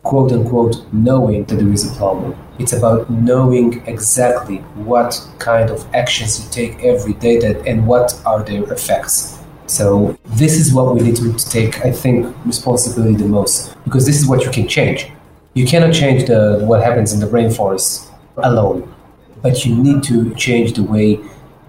quote 0.05 0.31
unquote 0.33 0.77
knowing 0.93 1.45
that 1.47 1.57
there 1.57 1.73
is 1.73 1.91
a 1.91 1.97
problem. 1.97 2.37
It's 2.59 2.73
about 2.73 3.11
knowing 3.11 3.85
exactly 3.87 4.59
what 4.89 5.21
kind 5.39 5.71
of 5.71 5.85
actions 5.95 6.45
you 6.45 6.51
take 6.51 6.85
every 6.85 7.15
day 7.15 7.39
that, 7.39 7.67
and 7.67 7.87
what 7.87 8.21
are 8.25 8.45
their 8.45 8.63
effects. 8.73 9.41
So 9.67 10.17
this 10.27 10.57
is 10.57 10.73
what 10.73 10.95
we 10.95 11.01
need 11.01 11.17
to 11.17 11.33
take, 11.37 11.85
I 11.85 11.91
think, 11.91 12.35
responsibility 12.45 13.17
the 13.17 13.29
most 13.29 13.75
because 13.85 14.07
this 14.07 14.21
is 14.21 14.29
what 14.29 14.45
you 14.45 14.51
can 14.51 14.69
change. 14.69 15.11
You 15.55 15.67
cannot 15.67 15.93
change 15.95 16.27
the 16.27 16.61
what 16.65 16.83
happens 16.83 17.13
in 17.13 17.21
the 17.21 17.27
rainforest 17.27 18.11
alone, 18.37 18.95
but 19.43 19.65
you 19.65 19.75
need 19.75 20.03
to 20.05 20.35
change 20.35 20.75
the 20.75 20.83
way 20.83 21.19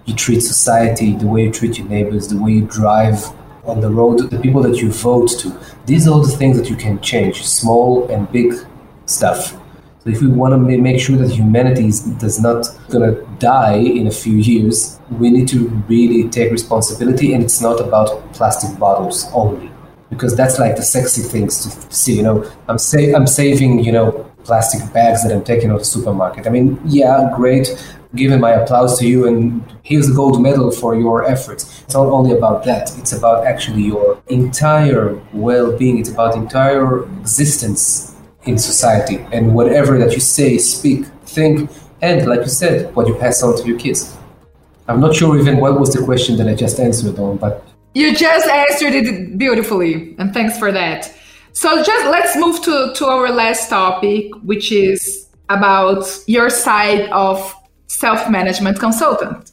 you 0.04 0.14
treat 0.14 0.40
society, 0.40 1.16
the 1.16 1.26
way 1.26 1.44
you 1.44 1.52
treat 1.52 1.78
your 1.78 1.88
neighbors, 1.88 2.28
the 2.28 2.40
way 2.40 2.52
you 2.52 2.66
drive 2.66 3.32
on 3.66 3.80
the 3.80 3.90
road, 3.90 4.30
the 4.30 4.40
people 4.40 4.62
that 4.62 4.76
you 4.76 4.90
vote 4.90 5.28
to. 5.40 5.58
These 5.86 6.06
are 6.06 6.12
all 6.12 6.22
the 6.22 6.36
things 6.36 6.56
that 6.58 6.70
you 6.70 6.76
can 6.76 7.00
change, 7.00 7.44
small 7.44 8.06
and 8.08 8.30
big 8.32 8.54
stuff. 9.06 9.56
So 10.02 10.10
if 10.10 10.20
we 10.20 10.28
want 10.28 10.52
to 10.52 10.58
make 10.58 11.00
sure 11.00 11.16
that 11.16 11.30
humanity 11.30 11.86
is 11.88 12.00
does 12.00 12.40
not 12.40 12.66
gonna 12.90 13.14
die 13.38 13.78
in 13.78 14.06
a 14.06 14.10
few 14.10 14.36
years, 14.36 15.00
we 15.10 15.30
need 15.30 15.48
to 15.48 15.68
really 15.88 16.28
take 16.28 16.52
responsibility, 16.52 17.32
and 17.32 17.42
it's 17.42 17.60
not 17.60 17.80
about 17.80 18.32
plastic 18.32 18.78
bottles 18.78 19.26
only, 19.32 19.70
because 20.10 20.36
that's 20.36 20.58
like 20.60 20.76
the 20.76 20.82
sexy 20.82 21.22
things 21.22 21.62
to 21.64 21.94
see. 21.94 22.14
You 22.14 22.22
know, 22.22 22.52
I'm 22.68 22.78
say 22.78 23.12
I'm 23.14 23.26
saving 23.26 23.82
you 23.82 23.90
know 23.90 24.26
plastic 24.44 24.80
bags 24.92 25.24
that 25.24 25.32
I'm 25.32 25.42
taking 25.42 25.70
out 25.70 25.76
of 25.76 25.80
the 25.80 25.86
supermarket. 25.86 26.46
I 26.46 26.50
mean, 26.50 26.80
yeah, 26.84 27.32
great 27.34 27.66
giving 28.14 28.40
my 28.40 28.52
applause 28.52 28.98
to 28.98 29.06
you 29.06 29.26
and 29.26 29.64
here's 29.82 30.08
the 30.08 30.14
gold 30.14 30.40
medal 30.42 30.70
for 30.70 30.94
your 30.96 31.24
efforts. 31.24 31.82
It's 31.82 31.94
not 31.94 32.06
only 32.06 32.36
about 32.36 32.64
that, 32.64 32.96
it's 32.98 33.12
about 33.12 33.46
actually 33.46 33.82
your 33.82 34.22
entire 34.28 35.20
well 35.32 35.76
being, 35.76 35.98
it's 35.98 36.10
about 36.10 36.36
entire 36.36 37.04
existence 37.20 38.16
in 38.44 38.58
society 38.58 39.26
and 39.32 39.54
whatever 39.54 39.98
that 39.98 40.12
you 40.12 40.20
say, 40.20 40.58
speak, 40.58 41.06
think, 41.24 41.70
and 42.02 42.26
like 42.26 42.40
you 42.40 42.48
said, 42.48 42.94
what 42.94 43.06
you 43.06 43.14
pass 43.16 43.42
on 43.42 43.56
to 43.56 43.66
your 43.66 43.78
kids. 43.78 44.16
I'm 44.88 45.00
not 45.00 45.14
sure 45.14 45.38
even 45.38 45.58
what 45.58 45.80
was 45.80 45.92
the 45.92 46.04
question 46.04 46.36
that 46.36 46.48
I 46.48 46.54
just 46.54 46.78
answered 46.78 47.18
on, 47.18 47.38
but 47.38 47.66
you 47.94 48.14
just 48.14 48.46
answered 48.46 48.94
it 48.94 49.38
beautifully, 49.38 50.14
and 50.18 50.32
thanks 50.34 50.58
for 50.58 50.70
that. 50.70 51.12
So 51.52 51.82
just 51.82 52.06
let's 52.06 52.36
move 52.36 52.60
to, 52.64 52.92
to 52.94 53.06
our 53.06 53.30
last 53.30 53.70
topic, 53.70 54.30
which 54.42 54.70
is 54.70 55.28
about 55.48 56.06
your 56.26 56.50
side 56.50 57.08
of 57.08 57.54
self-management 57.86 58.78
consultant, 58.78 59.52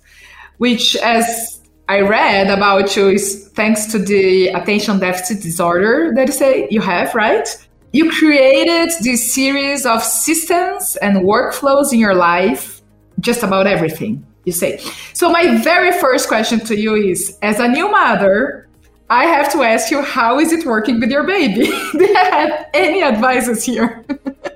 which 0.57 0.95
as 0.97 1.61
I 1.89 2.01
read 2.01 2.49
about 2.49 2.95
you 2.95 3.09
is 3.09 3.49
thanks 3.49 3.85
to 3.87 3.99
the 3.99 4.47
attention 4.47 4.99
deficit 4.99 5.41
disorder 5.41 6.13
that 6.15 6.27
you 6.27 6.33
say 6.33 6.67
you 6.71 6.81
have, 6.81 7.13
right? 7.13 7.47
You 7.91 8.09
created 8.09 8.91
this 9.01 9.33
series 9.33 9.85
of 9.85 10.01
systems 10.01 10.95
and 10.97 11.17
workflows 11.17 11.93
in 11.93 11.99
your 11.99 12.15
life, 12.15 12.81
just 13.19 13.43
about 13.43 13.67
everything, 13.67 14.25
you 14.45 14.51
say. 14.51 14.79
So 15.13 15.29
my 15.29 15.57
very 15.57 15.91
first 15.99 16.27
question 16.27 16.59
to 16.61 16.79
you 16.79 16.95
is 16.95 17.37
as 17.41 17.59
a 17.59 17.67
new 17.67 17.91
mother, 17.91 18.67
I 19.09 19.25
have 19.25 19.51
to 19.51 19.61
ask 19.61 19.91
you, 19.91 20.01
how 20.01 20.39
is 20.39 20.51
it 20.51 20.65
working 20.65 20.99
with 20.99 21.11
your 21.11 21.23
baby? 21.23 21.65
Do 21.91 22.05
you 22.05 22.15
have 22.15 22.65
any 22.73 23.03
advices 23.03 23.63
here? 23.63 24.03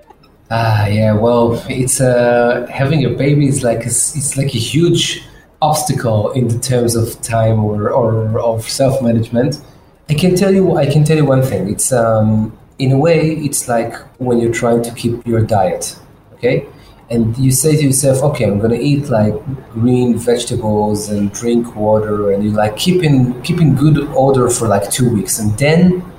Ah, 0.49 0.87
yeah. 0.87 1.13
Well, 1.13 1.61
it's 1.69 1.99
uh, 1.99 2.65
having 2.71 3.03
a 3.05 3.09
baby 3.09 3.47
is 3.47 3.63
like 3.63 3.79
a, 3.79 3.87
it's 3.89 4.37
like 4.37 4.55
a 4.55 4.59
huge 4.59 5.23
obstacle 5.61 6.31
in 6.31 6.47
the 6.47 6.59
terms 6.59 6.95
of 6.95 7.21
time 7.21 7.63
or, 7.63 7.89
or 7.89 8.39
of 8.39 8.63
self 8.63 9.01
management. 9.01 9.61
I 10.09 10.13
can 10.13 10.35
tell 10.35 10.53
you. 10.53 10.77
I 10.77 10.85
can 10.85 11.03
tell 11.03 11.17
you 11.17 11.25
one 11.25 11.41
thing. 11.41 11.69
It's 11.69 11.91
um, 11.91 12.57
in 12.79 12.93
a 12.93 12.97
way, 12.97 13.31
it's 13.31 13.67
like 13.67 13.93
when 14.19 14.39
you're 14.39 14.53
trying 14.53 14.83
to 14.83 14.93
keep 14.93 15.27
your 15.27 15.41
diet. 15.41 15.99
Okay, 16.35 16.65
and 17.09 17.37
you 17.37 17.51
say 17.51 17.75
to 17.75 17.83
yourself, 17.83 18.23
okay, 18.23 18.45
I'm 18.45 18.59
gonna 18.59 18.75
eat 18.75 19.09
like 19.09 19.33
green 19.73 20.17
vegetables 20.17 21.09
and 21.09 21.29
drink 21.33 21.75
water, 21.75 22.31
and 22.31 22.41
you 22.41 22.51
like 22.51 22.77
keeping 22.77 23.41
keeping 23.41 23.75
good 23.75 23.99
order 24.13 24.49
for 24.49 24.69
like 24.69 24.89
two 24.91 25.13
weeks, 25.13 25.39
and 25.39 25.57
then 25.57 26.09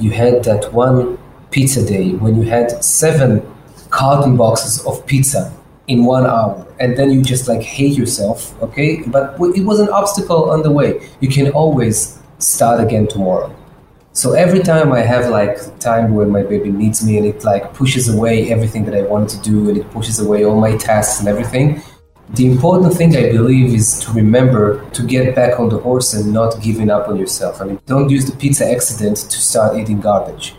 you 0.00 0.10
had 0.10 0.42
that 0.42 0.72
one 0.72 1.18
pizza 1.52 1.86
day 1.86 2.14
when 2.14 2.34
you 2.34 2.48
had 2.50 2.82
seven 2.82 3.46
carton 3.96 4.36
boxes 4.36 4.84
of 4.84 5.04
pizza 5.06 5.52
in 5.88 6.04
one 6.04 6.26
hour. 6.26 6.66
And 6.78 6.96
then 6.98 7.10
you 7.10 7.22
just 7.22 7.48
like 7.48 7.62
hate 7.62 7.96
yourself 7.96 8.38
okay? 8.62 9.02
But 9.06 9.36
it 9.56 9.64
was 9.64 9.80
an 9.80 9.88
obstacle 9.88 10.50
on 10.50 10.62
the 10.62 10.70
way. 10.70 11.00
You 11.20 11.28
can 11.28 11.50
always 11.52 12.18
start 12.38 12.80
again 12.80 13.06
tomorrow. 13.06 13.54
So 14.12 14.32
every 14.32 14.60
time 14.60 14.92
i 14.92 15.00
have 15.00 15.28
like 15.30 15.56
time 15.78 16.14
where 16.14 16.26
my 16.26 16.42
baby 16.42 16.70
needs 16.70 17.04
me 17.06 17.18
and 17.18 17.26
it 17.26 17.44
like 17.44 17.74
pushes 17.74 18.08
away 18.08 18.50
everything 18.50 18.86
that 18.86 18.94
i 18.94 19.02
wanted 19.02 19.28
to 19.36 19.40
do 19.50 19.68
and 19.68 19.76
it 19.76 19.90
pushes 19.90 20.18
away 20.18 20.42
all 20.46 20.58
my 20.58 20.74
tasks 20.78 21.20
and 21.20 21.28
everything 21.28 21.82
the 22.38 22.46
important 22.46 22.94
thing 22.94 23.14
i 23.14 23.30
believe 23.30 23.74
is 23.74 24.00
to 24.00 24.10
remember 24.12 24.62
to 24.96 25.02
get 25.14 25.34
back 25.34 25.60
on 25.60 25.68
the 25.68 25.78
horse 25.86 26.14
and 26.14 26.32
not 26.32 26.62
giving 26.62 26.88
up 26.88 27.08
on 27.10 27.16
yourself. 27.18 27.60
I 27.60 27.64
mean 27.66 27.78
don't 27.84 28.08
use 28.08 28.24
the 28.30 28.36
pizza 28.42 28.64
accident 28.76 29.16
to 29.34 29.38
start 29.50 29.76
eating 29.76 30.00
garbage 30.00 30.54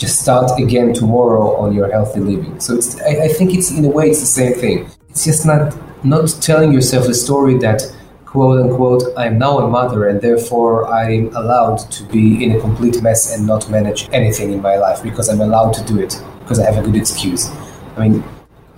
just 0.00 0.18
start 0.18 0.58
again 0.58 0.94
tomorrow 0.94 1.54
on 1.56 1.74
your 1.74 1.90
healthy 1.92 2.20
living. 2.20 2.58
So 2.58 2.74
it's, 2.74 2.98
I, 3.02 3.24
I, 3.24 3.28
think 3.28 3.52
it's 3.52 3.70
in 3.70 3.84
a 3.84 3.90
way 3.90 4.08
it's 4.08 4.20
the 4.20 4.26
same 4.40 4.54
thing. 4.54 4.90
It's 5.10 5.24
just 5.24 5.44
not 5.44 5.76
not 6.02 6.34
telling 6.40 6.72
yourself 6.72 7.06
the 7.06 7.14
story 7.14 7.58
that 7.58 7.82
quote 8.24 8.58
unquote 8.62 9.02
I'm 9.18 9.38
now 9.38 9.58
a 9.58 9.68
mother 9.68 10.08
and 10.08 10.18
therefore 10.18 10.86
I'm 10.86 11.36
allowed 11.36 11.78
to 11.96 12.04
be 12.04 12.42
in 12.42 12.56
a 12.56 12.60
complete 12.60 13.02
mess 13.02 13.36
and 13.36 13.46
not 13.46 13.68
manage 13.68 14.08
anything 14.10 14.52
in 14.52 14.62
my 14.62 14.76
life 14.76 15.02
because 15.02 15.28
I'm 15.28 15.42
allowed 15.42 15.72
to 15.74 15.84
do 15.84 16.00
it 16.00 16.18
because 16.40 16.58
I 16.58 16.64
have 16.64 16.82
a 16.82 16.86
good 16.86 16.96
excuse. 16.96 17.50
I 17.96 18.08
mean, 18.08 18.24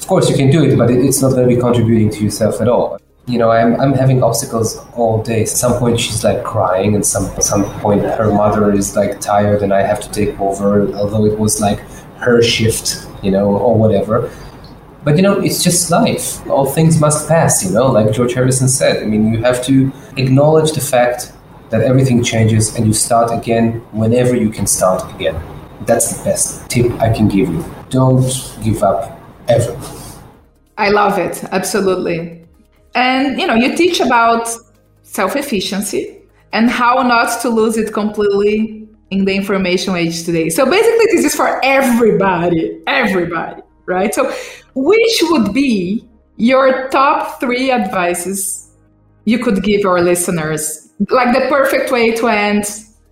Of 0.00 0.08
course, 0.08 0.28
you 0.28 0.34
can 0.34 0.50
do 0.50 0.64
it, 0.64 0.76
but 0.76 0.90
it, 0.90 0.98
it's 0.98 1.22
not 1.22 1.30
going 1.30 1.48
to 1.48 1.54
be 1.54 1.60
contributing 1.60 2.10
to 2.10 2.24
yourself 2.24 2.60
at 2.60 2.66
all. 2.66 2.98
You 3.26 3.38
know, 3.38 3.50
I'm, 3.50 3.80
I'm 3.80 3.92
having 3.92 4.22
obstacles 4.22 4.78
all 4.94 5.22
day. 5.22 5.42
At 5.42 5.48
some 5.48 5.78
point, 5.78 6.00
she's 6.00 6.24
like 6.24 6.42
crying, 6.42 6.96
and 6.96 7.06
some 7.06 7.40
some 7.40 7.64
point, 7.80 8.02
her 8.02 8.32
mother 8.32 8.72
is 8.72 8.96
like 8.96 9.20
tired, 9.20 9.62
and 9.62 9.72
I 9.72 9.82
have 9.82 10.00
to 10.00 10.10
take 10.10 10.38
over. 10.40 10.92
Although 10.94 11.26
it 11.26 11.38
was 11.38 11.60
like 11.60 11.78
her 12.18 12.42
shift, 12.42 13.06
you 13.22 13.30
know, 13.30 13.46
or 13.56 13.78
whatever. 13.78 14.28
But 15.04 15.16
you 15.16 15.22
know, 15.22 15.38
it's 15.40 15.62
just 15.62 15.90
life. 15.90 16.44
All 16.48 16.66
things 16.66 17.00
must 17.00 17.28
pass. 17.28 17.64
You 17.64 17.70
know, 17.70 17.86
like 17.86 18.12
George 18.12 18.34
Harrison 18.34 18.68
said. 18.68 19.02
I 19.02 19.06
mean, 19.06 19.32
you 19.32 19.40
have 19.42 19.64
to 19.66 19.92
acknowledge 20.16 20.72
the 20.72 20.80
fact 20.80 21.32
that 21.70 21.82
everything 21.82 22.24
changes, 22.24 22.74
and 22.76 22.86
you 22.86 22.92
start 22.92 23.32
again 23.32 23.82
whenever 23.92 24.34
you 24.34 24.50
can 24.50 24.66
start 24.66 25.14
again. 25.14 25.40
That's 25.86 26.16
the 26.16 26.24
best 26.24 26.68
tip 26.68 26.90
I 27.00 27.12
can 27.12 27.28
give 27.28 27.48
you. 27.48 27.64
Don't 27.88 28.26
give 28.64 28.82
up 28.82 29.18
ever. 29.48 29.78
I 30.76 30.90
love 30.90 31.18
it. 31.18 31.44
Absolutely. 31.52 32.41
And 32.94 33.40
you 33.40 33.46
know, 33.46 33.54
you 33.54 33.76
teach 33.76 34.00
about 34.00 34.48
self-efficiency 35.02 36.18
and 36.52 36.70
how 36.70 37.02
not 37.02 37.40
to 37.42 37.48
lose 37.48 37.76
it 37.76 37.92
completely 37.92 38.88
in 39.10 39.24
the 39.24 39.34
information 39.34 39.94
age 39.94 40.24
today. 40.24 40.48
So 40.48 40.64
basically 40.64 41.06
this 41.12 41.24
is 41.26 41.34
for 41.34 41.62
everybody, 41.64 42.80
everybody, 42.86 43.62
right? 43.86 44.14
So 44.14 44.32
which 44.74 45.22
would 45.24 45.52
be 45.52 46.08
your 46.36 46.88
top 46.88 47.40
3 47.40 47.70
advices 47.70 48.70
you 49.24 49.38
could 49.38 49.62
give 49.62 49.84
our 49.86 50.00
listeners? 50.00 50.90
Like 51.10 51.34
the 51.34 51.46
perfect 51.48 51.90
way 51.90 52.12
to 52.12 52.28
end 52.28 52.64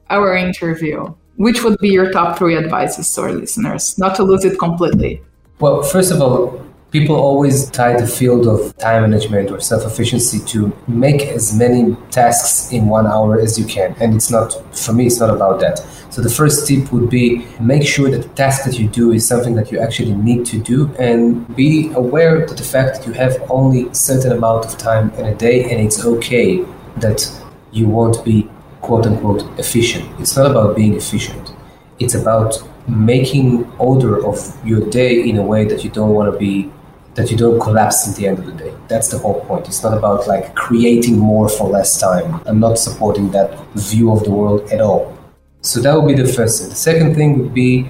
our 0.08 0.36
interview. 0.36 1.12
Which 1.36 1.62
would 1.64 1.78
be 1.78 1.88
your 1.88 2.12
top 2.12 2.38
3 2.38 2.56
advices 2.56 3.12
to 3.14 3.22
our 3.22 3.32
listeners, 3.32 3.98
not 3.98 4.14
to 4.16 4.22
lose 4.22 4.44
it 4.44 4.58
completely? 4.58 5.22
Well, 5.58 5.82
first 5.82 6.12
of 6.12 6.20
all, 6.20 6.62
people 6.90 7.14
always 7.14 7.70
tie 7.70 7.98
the 7.98 8.06
field 8.06 8.46
of 8.46 8.76
time 8.78 9.02
management 9.02 9.50
or 9.50 9.60
self-efficiency 9.60 10.40
to 10.46 10.76
make 10.88 11.22
as 11.22 11.56
many 11.56 11.94
tasks 12.10 12.72
in 12.72 12.86
one 12.86 13.06
hour 13.06 13.38
as 13.38 13.58
you 13.58 13.64
can. 13.64 13.94
And 14.00 14.14
it's 14.14 14.30
not 14.30 14.52
for 14.76 14.92
me 14.92 15.06
it's 15.06 15.20
not 15.20 15.30
about 15.30 15.60
that. 15.60 15.78
So 16.10 16.20
the 16.20 16.30
first 16.30 16.66
tip 16.66 16.92
would 16.92 17.08
be 17.08 17.46
make 17.60 17.86
sure 17.86 18.10
that 18.10 18.22
the 18.22 18.28
task 18.30 18.64
that 18.64 18.78
you 18.78 18.88
do 18.88 19.12
is 19.12 19.26
something 19.26 19.54
that 19.54 19.70
you 19.70 19.78
actually 19.78 20.14
need 20.14 20.44
to 20.46 20.58
do 20.58 20.92
and 20.98 21.46
be 21.54 21.92
aware 21.92 22.44
that 22.46 22.56
the 22.56 22.64
fact 22.64 22.96
that 22.96 23.06
you 23.06 23.12
have 23.12 23.40
only 23.48 23.88
a 23.88 23.94
certain 23.94 24.32
amount 24.32 24.64
of 24.64 24.76
time 24.76 25.10
in 25.10 25.26
a 25.26 25.34
day 25.34 25.70
and 25.70 25.80
it's 25.80 26.04
okay 26.04 26.64
that 26.96 27.30
you 27.70 27.86
won't 27.86 28.24
be 28.24 28.48
quote 28.80 29.06
unquote 29.06 29.42
efficient. 29.60 30.04
It's 30.20 30.36
not 30.36 30.50
about 30.50 30.74
being 30.74 30.94
efficient. 30.94 31.54
It's 32.00 32.14
about 32.14 32.60
making 32.88 33.70
order 33.78 34.26
of 34.26 34.36
your 34.66 34.88
day 34.90 35.28
in 35.28 35.36
a 35.36 35.42
way 35.42 35.64
that 35.66 35.84
you 35.84 35.90
don't 35.90 36.10
want 36.10 36.32
to 36.32 36.36
be 36.36 36.72
that 37.20 37.30
you 37.30 37.36
don't 37.36 37.60
collapse 37.60 38.08
at 38.08 38.16
the 38.16 38.26
end 38.26 38.38
of 38.38 38.46
the 38.46 38.52
day. 38.52 38.72
That's 38.88 39.08
the 39.08 39.18
whole 39.18 39.40
point. 39.44 39.68
It's 39.68 39.82
not 39.82 39.96
about 39.96 40.26
like 40.26 40.54
creating 40.54 41.18
more 41.18 41.48
for 41.50 41.68
less 41.68 42.00
time. 42.00 42.40
I'm 42.46 42.58
not 42.58 42.78
supporting 42.78 43.30
that 43.32 43.48
view 43.74 44.10
of 44.10 44.24
the 44.24 44.30
world 44.30 44.62
at 44.72 44.80
all. 44.80 45.16
So 45.60 45.80
that 45.80 45.94
would 45.94 46.08
be 46.08 46.20
the 46.22 46.32
first 46.32 46.60
thing. 46.60 46.70
The 46.70 46.76
second 46.90 47.14
thing 47.14 47.38
would 47.38 47.52
be 47.52 47.82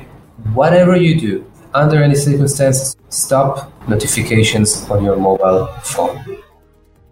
whatever 0.53 0.97
you 0.97 1.21
do, 1.21 1.47
under 1.75 2.03
any 2.03 2.17
circumstances, 2.17 2.97
stop 3.09 3.73
notifications 3.89 4.91
on 4.91 5.05
your 5.05 5.17
mobile 5.17 5.67
phone. 5.85 6.19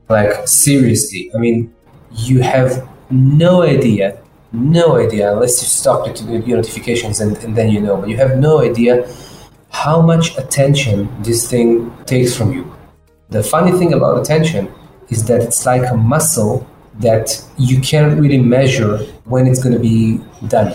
Like 0.09 0.49
seriously, 0.49 1.31
I 1.35 1.39
mean, 1.39 1.73
you 2.11 2.41
have 2.41 2.89
no 3.11 3.63
idea, 3.63 4.21
no 4.51 4.97
idea, 4.97 5.33
unless 5.33 5.63
you 5.63 5.69
stop 5.69 6.07
your 6.07 6.57
notifications 6.57 7.21
and, 7.21 7.37
and 7.45 7.55
then 7.57 7.71
you 7.71 7.81
know, 7.81 7.97
but 7.99 8.09
you 8.09 8.17
have 8.17 8.39
no 8.39 8.61
idea 8.61 9.07
how 9.71 10.01
much 10.01 10.37
attention 10.39 11.09
this 11.23 11.49
thing 11.49 11.93
takes 12.05 12.37
from 12.37 12.53
you. 12.53 12.75
The 13.31 13.43
funny 13.43 13.73
thing 13.73 13.93
about 13.93 14.21
attention 14.21 14.73
is 15.09 15.25
that 15.27 15.43
it's 15.43 15.67
like 15.67 15.91
a 15.91 15.97
muscle 15.97 16.67
that 17.01 17.43
you 17.57 17.81
can't 17.81 18.19
really 18.19 18.39
measure 18.39 18.99
when 19.25 19.47
it's 19.47 19.63
going 19.63 19.75
to 19.75 19.81
be 19.81 20.21
done. 20.49 20.73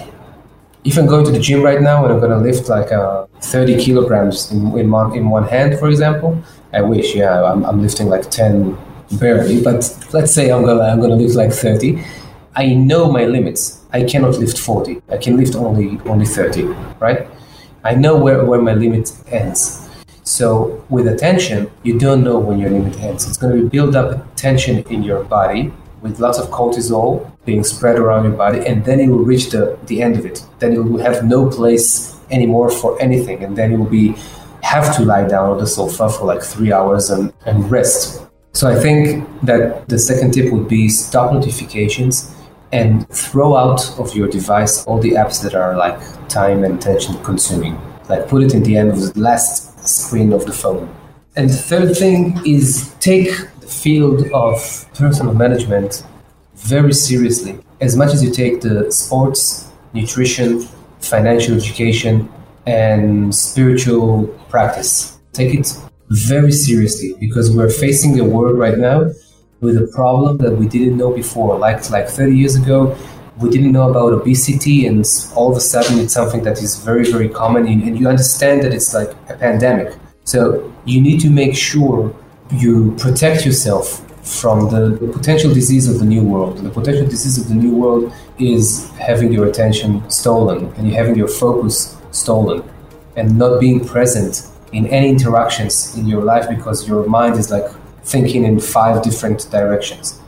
If 0.83 0.97
I'm 0.97 1.07
going 1.07 1.25
to 1.25 1.31
the 1.31 1.39
gym 1.39 1.61
right 1.61 1.81
now 1.81 2.03
and 2.03 2.13
I'm 2.13 2.19
going 2.19 2.31
to 2.31 2.37
lift 2.37 2.69
like 2.69 2.91
uh, 2.91 3.25
30 3.41 3.83
kilograms 3.83 4.51
in, 4.51 4.77
in, 4.77 4.91
one, 4.91 5.15
in 5.15 5.29
one 5.29 5.47
hand, 5.47 5.79
for 5.79 5.89
example, 5.89 6.41
I 6.73 6.81
wish, 6.81 7.15
yeah, 7.15 7.43
I'm, 7.43 7.65
I'm 7.65 7.81
lifting 7.81 8.07
like 8.07 8.29
10 8.29 8.77
barely, 9.19 9.61
but 9.61 9.77
let's 10.11 10.33
say 10.33 10.51
I'm 10.51 10.63
going 10.63 10.77
to 10.77 10.83
I'm 10.83 10.99
gonna 10.99 11.15
lift 11.15 11.35
like 11.35 11.51
30. 11.51 12.03
I 12.55 12.73
know 12.73 13.11
my 13.11 13.25
limits. 13.25 13.83
I 13.91 14.03
cannot 14.03 14.37
lift 14.39 14.57
40. 14.57 15.01
I 15.09 15.17
can 15.17 15.37
lift 15.37 15.55
only 15.55 15.99
only 16.05 16.25
30, 16.25 16.63
right? 16.99 17.27
I 17.83 17.95
know 17.95 18.17
where, 18.17 18.45
where 18.45 18.61
my 18.61 18.73
limit 18.73 19.11
ends. 19.27 19.89
So 20.23 20.85
with 20.89 21.07
attention, 21.07 21.69
you 21.83 21.99
don't 21.99 22.23
know 22.23 22.39
when 22.39 22.57
your 22.57 22.69
limit 22.69 22.97
ends. 22.99 23.27
It's 23.27 23.37
going 23.37 23.57
to 23.59 23.69
build 23.69 23.95
up 23.95 24.35
tension 24.35 24.83
in 24.89 25.03
your 25.03 25.25
body 25.25 25.73
with 26.01 26.19
lots 26.19 26.39
of 26.39 26.47
cortisol 26.49 27.29
being 27.45 27.63
spread 27.63 27.99
around 27.99 28.23
your 28.23 28.33
body, 28.33 28.65
and 28.65 28.85
then 28.85 28.99
it 29.01 29.07
will 29.07 29.25
reach 29.25 29.49
the, 29.49 29.77
the 29.87 30.01
end 30.01 30.17
of 30.17 30.25
it. 30.25 30.45
Then 30.59 30.71
you 30.73 30.83
will 30.83 31.01
have 31.01 31.25
no 31.25 31.49
place 31.49 32.17
anymore 32.31 32.69
for 32.69 33.01
anything, 33.01 33.43
and 33.43 33.57
then 33.57 33.71
you 33.71 33.79
will 33.79 33.89
be 33.89 34.15
have 34.61 34.95
to 34.95 35.03
lie 35.03 35.27
down 35.27 35.49
on 35.49 35.57
the 35.57 35.67
sofa 35.67 36.09
for 36.09 36.25
like 36.25 36.41
three 36.41 36.71
hours 36.71 37.09
and, 37.09 37.33
and 37.45 37.69
rest. 37.69 38.25
So 38.53 38.69
I 38.69 38.79
think 38.79 39.27
that 39.41 39.89
the 39.89 39.99
second 39.99 40.33
tip 40.33 40.53
would 40.53 40.69
be 40.69 40.87
stop 40.87 41.33
notifications 41.33 42.33
and 42.71 43.07
throw 43.09 43.57
out 43.57 43.99
of 43.99 44.15
your 44.15 44.27
device 44.29 44.85
all 44.85 44.99
the 44.99 45.11
apps 45.11 45.43
that 45.43 45.53
are 45.53 45.75
like 45.75 45.99
time 46.33 46.63
and 46.63 46.79
attention 46.79 47.21
consuming. 47.23 47.79
Like 48.09 48.27
put 48.27 48.43
it 48.43 48.53
in 48.53 48.63
the 48.63 48.75
end 48.75 48.89
of 48.91 48.99
the 48.99 49.19
last 49.19 49.87
screen 49.87 50.33
of 50.33 50.45
the 50.45 50.51
phone. 50.51 50.93
And 51.35 51.49
the 51.49 51.61
third 51.71 51.95
thing 51.95 52.39
is 52.45 52.93
take 52.99 53.31
the 53.59 53.67
field 53.67 54.29
of 54.31 54.57
personal 54.93 55.33
management 55.33 56.03
very 56.55 56.93
seriously. 56.93 57.59
As 57.81 57.95
much 57.95 58.13
as 58.13 58.23
you 58.23 58.31
take 58.31 58.61
the 58.61 58.91
sports, 58.91 59.69
nutrition, 59.93 60.67
financial 60.99 61.55
education, 61.55 62.29
and 62.65 63.33
spiritual 63.33 64.27
practice. 64.49 65.19
Take 65.33 65.53
it 65.53 65.75
very 66.09 66.51
seriously 66.51 67.15
because 67.19 67.55
we're 67.55 67.69
facing 67.69 68.19
a 68.19 68.23
world 68.23 68.57
right 68.57 68.77
now 68.77 69.11
with 69.61 69.77
a 69.77 69.87
problem 69.87 70.37
that 70.37 70.51
we 70.51 70.67
didn't 70.67 70.97
know 70.97 71.11
before. 71.11 71.57
Like 71.57 71.89
like 71.89 72.07
30 72.07 72.35
years 72.35 72.55
ago, 72.55 72.95
we 73.37 73.49
didn't 73.49 73.71
know 73.71 73.89
about 73.89 74.13
obesity, 74.13 74.85
and 74.85 75.05
all 75.35 75.51
of 75.51 75.57
a 75.57 75.61
sudden 75.61 75.99
it's 75.99 76.13
something 76.13 76.43
that 76.43 76.61
is 76.61 76.77
very 76.83 77.11
very 77.11 77.29
common, 77.29 77.67
and 77.67 77.99
you 77.99 78.07
understand 78.07 78.63
that 78.63 78.73
it's 78.73 78.93
like 78.93 79.11
a 79.29 79.35
pandemic. 79.35 79.95
So 80.25 80.71
you 80.85 81.01
need 81.01 81.19
to 81.21 81.29
make 81.29 81.55
sure 81.55 82.15
you 82.51 82.95
protect 82.97 83.45
yourself 83.45 84.03
from 84.23 84.69
the, 84.69 85.11
potential 85.11 85.53
disease 85.53 85.87
of 85.87 85.99
the 85.99 86.05
new 86.05 86.23
world. 86.23 86.57
The 86.57 86.69
potential 86.69 87.05
disease 87.05 87.37
of 87.37 87.49
the 87.49 87.55
new 87.55 87.75
world 87.75 88.13
is 88.39 88.89
having 88.91 89.33
your 89.33 89.47
attention 89.47 90.09
stolen 90.09 90.73
and 90.77 90.87
you 90.87 90.93
having 90.93 91.15
your 91.15 91.27
focus 91.27 91.97
stolen 92.11 92.63
and 93.15 93.37
not 93.37 93.59
being 93.59 93.85
present 93.85 94.47
in 94.71 94.87
any 94.87 95.09
interactions 95.09 95.95
in 95.97 96.07
your 96.07 96.23
life 96.23 96.49
because 96.49 96.87
your 96.87 97.05
mind 97.05 97.35
is 97.35 97.51
like 97.51 97.65
thinking 98.03 98.45
in 98.45 98.59
five 98.59 99.03
different 99.03 99.47
directions. 99.51 100.19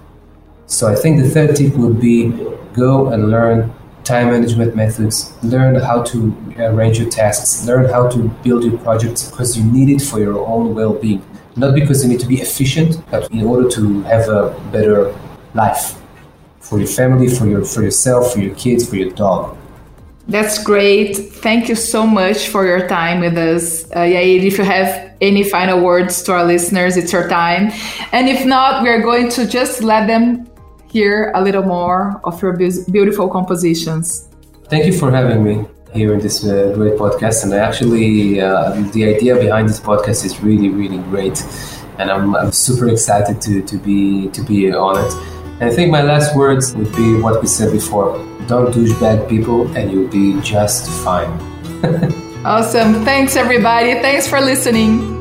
So 0.68 0.88
I 0.88 0.96
think 0.96 1.22
the 1.22 1.30
third 1.30 1.56
tip 1.56 1.76
would 1.76 2.00
be 2.00 2.30
go 2.74 3.08
and 3.10 3.30
learn 3.30 3.74
time 4.04 4.28
management 4.32 4.76
methods, 4.76 5.34
learn 5.44 5.76
how 5.76 6.04
to 6.04 6.36
arrange 6.58 7.00
your 7.00 7.10
tasks, 7.10 7.66
learn 7.66 7.90
how 7.90 8.08
to 8.10 8.30
build 8.44 8.64
your 8.64 8.78
projects 8.80 9.30
because 9.30 9.58
you 9.58 9.64
need 9.64 9.90
it 9.90 10.02
for 10.02 10.20
your 10.20 10.46
own 10.46 10.76
well 10.76 10.94
being. 10.94 11.24
Not 11.56 11.74
because 11.74 12.04
you 12.04 12.10
need 12.10 12.20
to 12.20 12.28
be 12.28 12.42
efficient, 12.42 13.02
but 13.10 13.32
in 13.32 13.44
order 13.44 13.70
to 13.70 14.02
have 14.04 14.28
a 14.28 14.50
better 14.72 15.18
life 15.54 16.02
for 16.60 16.80
your 16.80 16.88
family, 16.88 17.28
for 17.28 17.48
your 17.48 17.64
for 17.64 17.82
yourself, 17.82 18.34
for 18.34 18.40
your 18.40 18.56
kids, 18.56 18.88
for 18.90 18.96
your 18.96 19.12
dog. 19.12 19.58
That's 20.28 20.64
great. 20.64 21.16
Thank 21.16 21.70
you 21.70 21.76
so 21.76 22.06
much 22.08 22.50
for 22.50 22.66
your 22.66 22.88
time 22.88 23.22
with 23.22 23.38
us. 23.38 23.86
Uh, 23.92 24.00
Yair, 24.00 24.44
if 24.44 24.58
you 24.58 24.64
have 24.64 25.14
any 25.22 25.44
final 25.44 25.80
words 25.84 26.24
to 26.24 26.34
our 26.34 26.44
listeners, 26.44 26.98
it's 26.98 27.14
your 27.14 27.30
time. 27.30 27.72
And 28.12 28.28
if 28.28 28.44
not, 28.44 28.82
we 28.82 28.90
are 28.90 29.02
going 29.02 29.30
to 29.30 29.48
just 29.48 29.84
let 29.84 30.08
them 30.08 30.48
hear 30.96 31.30
a 31.36 31.42
little 31.42 31.64
more 31.64 32.22
of 32.24 32.42
your 32.42 32.54
beautiful 32.98 33.28
compositions. 33.28 34.30
Thank 34.72 34.86
you 34.86 34.94
for 34.98 35.12
having 35.12 35.44
me 35.44 35.56
here 35.94 36.14
in 36.14 36.22
this 36.22 36.38
uh, 36.46 36.72
great 36.74 36.94
podcast. 36.94 37.44
And 37.44 37.54
I 37.54 37.58
actually, 37.58 38.40
uh, 38.40 38.72
the 38.94 39.04
idea 39.14 39.36
behind 39.36 39.68
this 39.68 39.82
podcast 39.82 40.24
is 40.24 40.34
really, 40.42 40.70
really 40.70 41.00
great. 41.12 41.38
And 42.00 42.10
I'm, 42.10 42.34
I'm 42.34 42.54
super 42.54 42.88
excited 42.88 43.42
to, 43.42 43.62
to 43.72 43.76
be 43.78 44.30
to 44.30 44.42
be 44.42 44.58
on 44.74 44.96
it. 45.06 45.12
And 45.60 45.66
I 45.70 45.74
think 45.76 45.92
my 45.92 46.02
last 46.02 46.34
words 46.34 46.74
would 46.78 46.94
be 46.96 47.10
what 47.26 47.42
we 47.42 47.48
said 47.48 47.72
before 47.74 48.10
don't 48.48 48.72
douchebag 48.74 49.28
people, 49.28 49.60
and 49.76 49.92
you'll 49.92 50.14
be 50.22 50.40
just 50.42 50.84
fine. 51.04 51.32
awesome. 52.46 53.04
Thanks, 53.04 53.36
everybody. 53.36 53.94
Thanks 54.06 54.28
for 54.28 54.40
listening. 54.40 55.15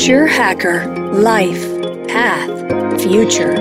Future 0.00 0.26
Hacker 0.26 0.86
Life 1.12 1.60
Path 2.08 3.02
Future. 3.02 3.59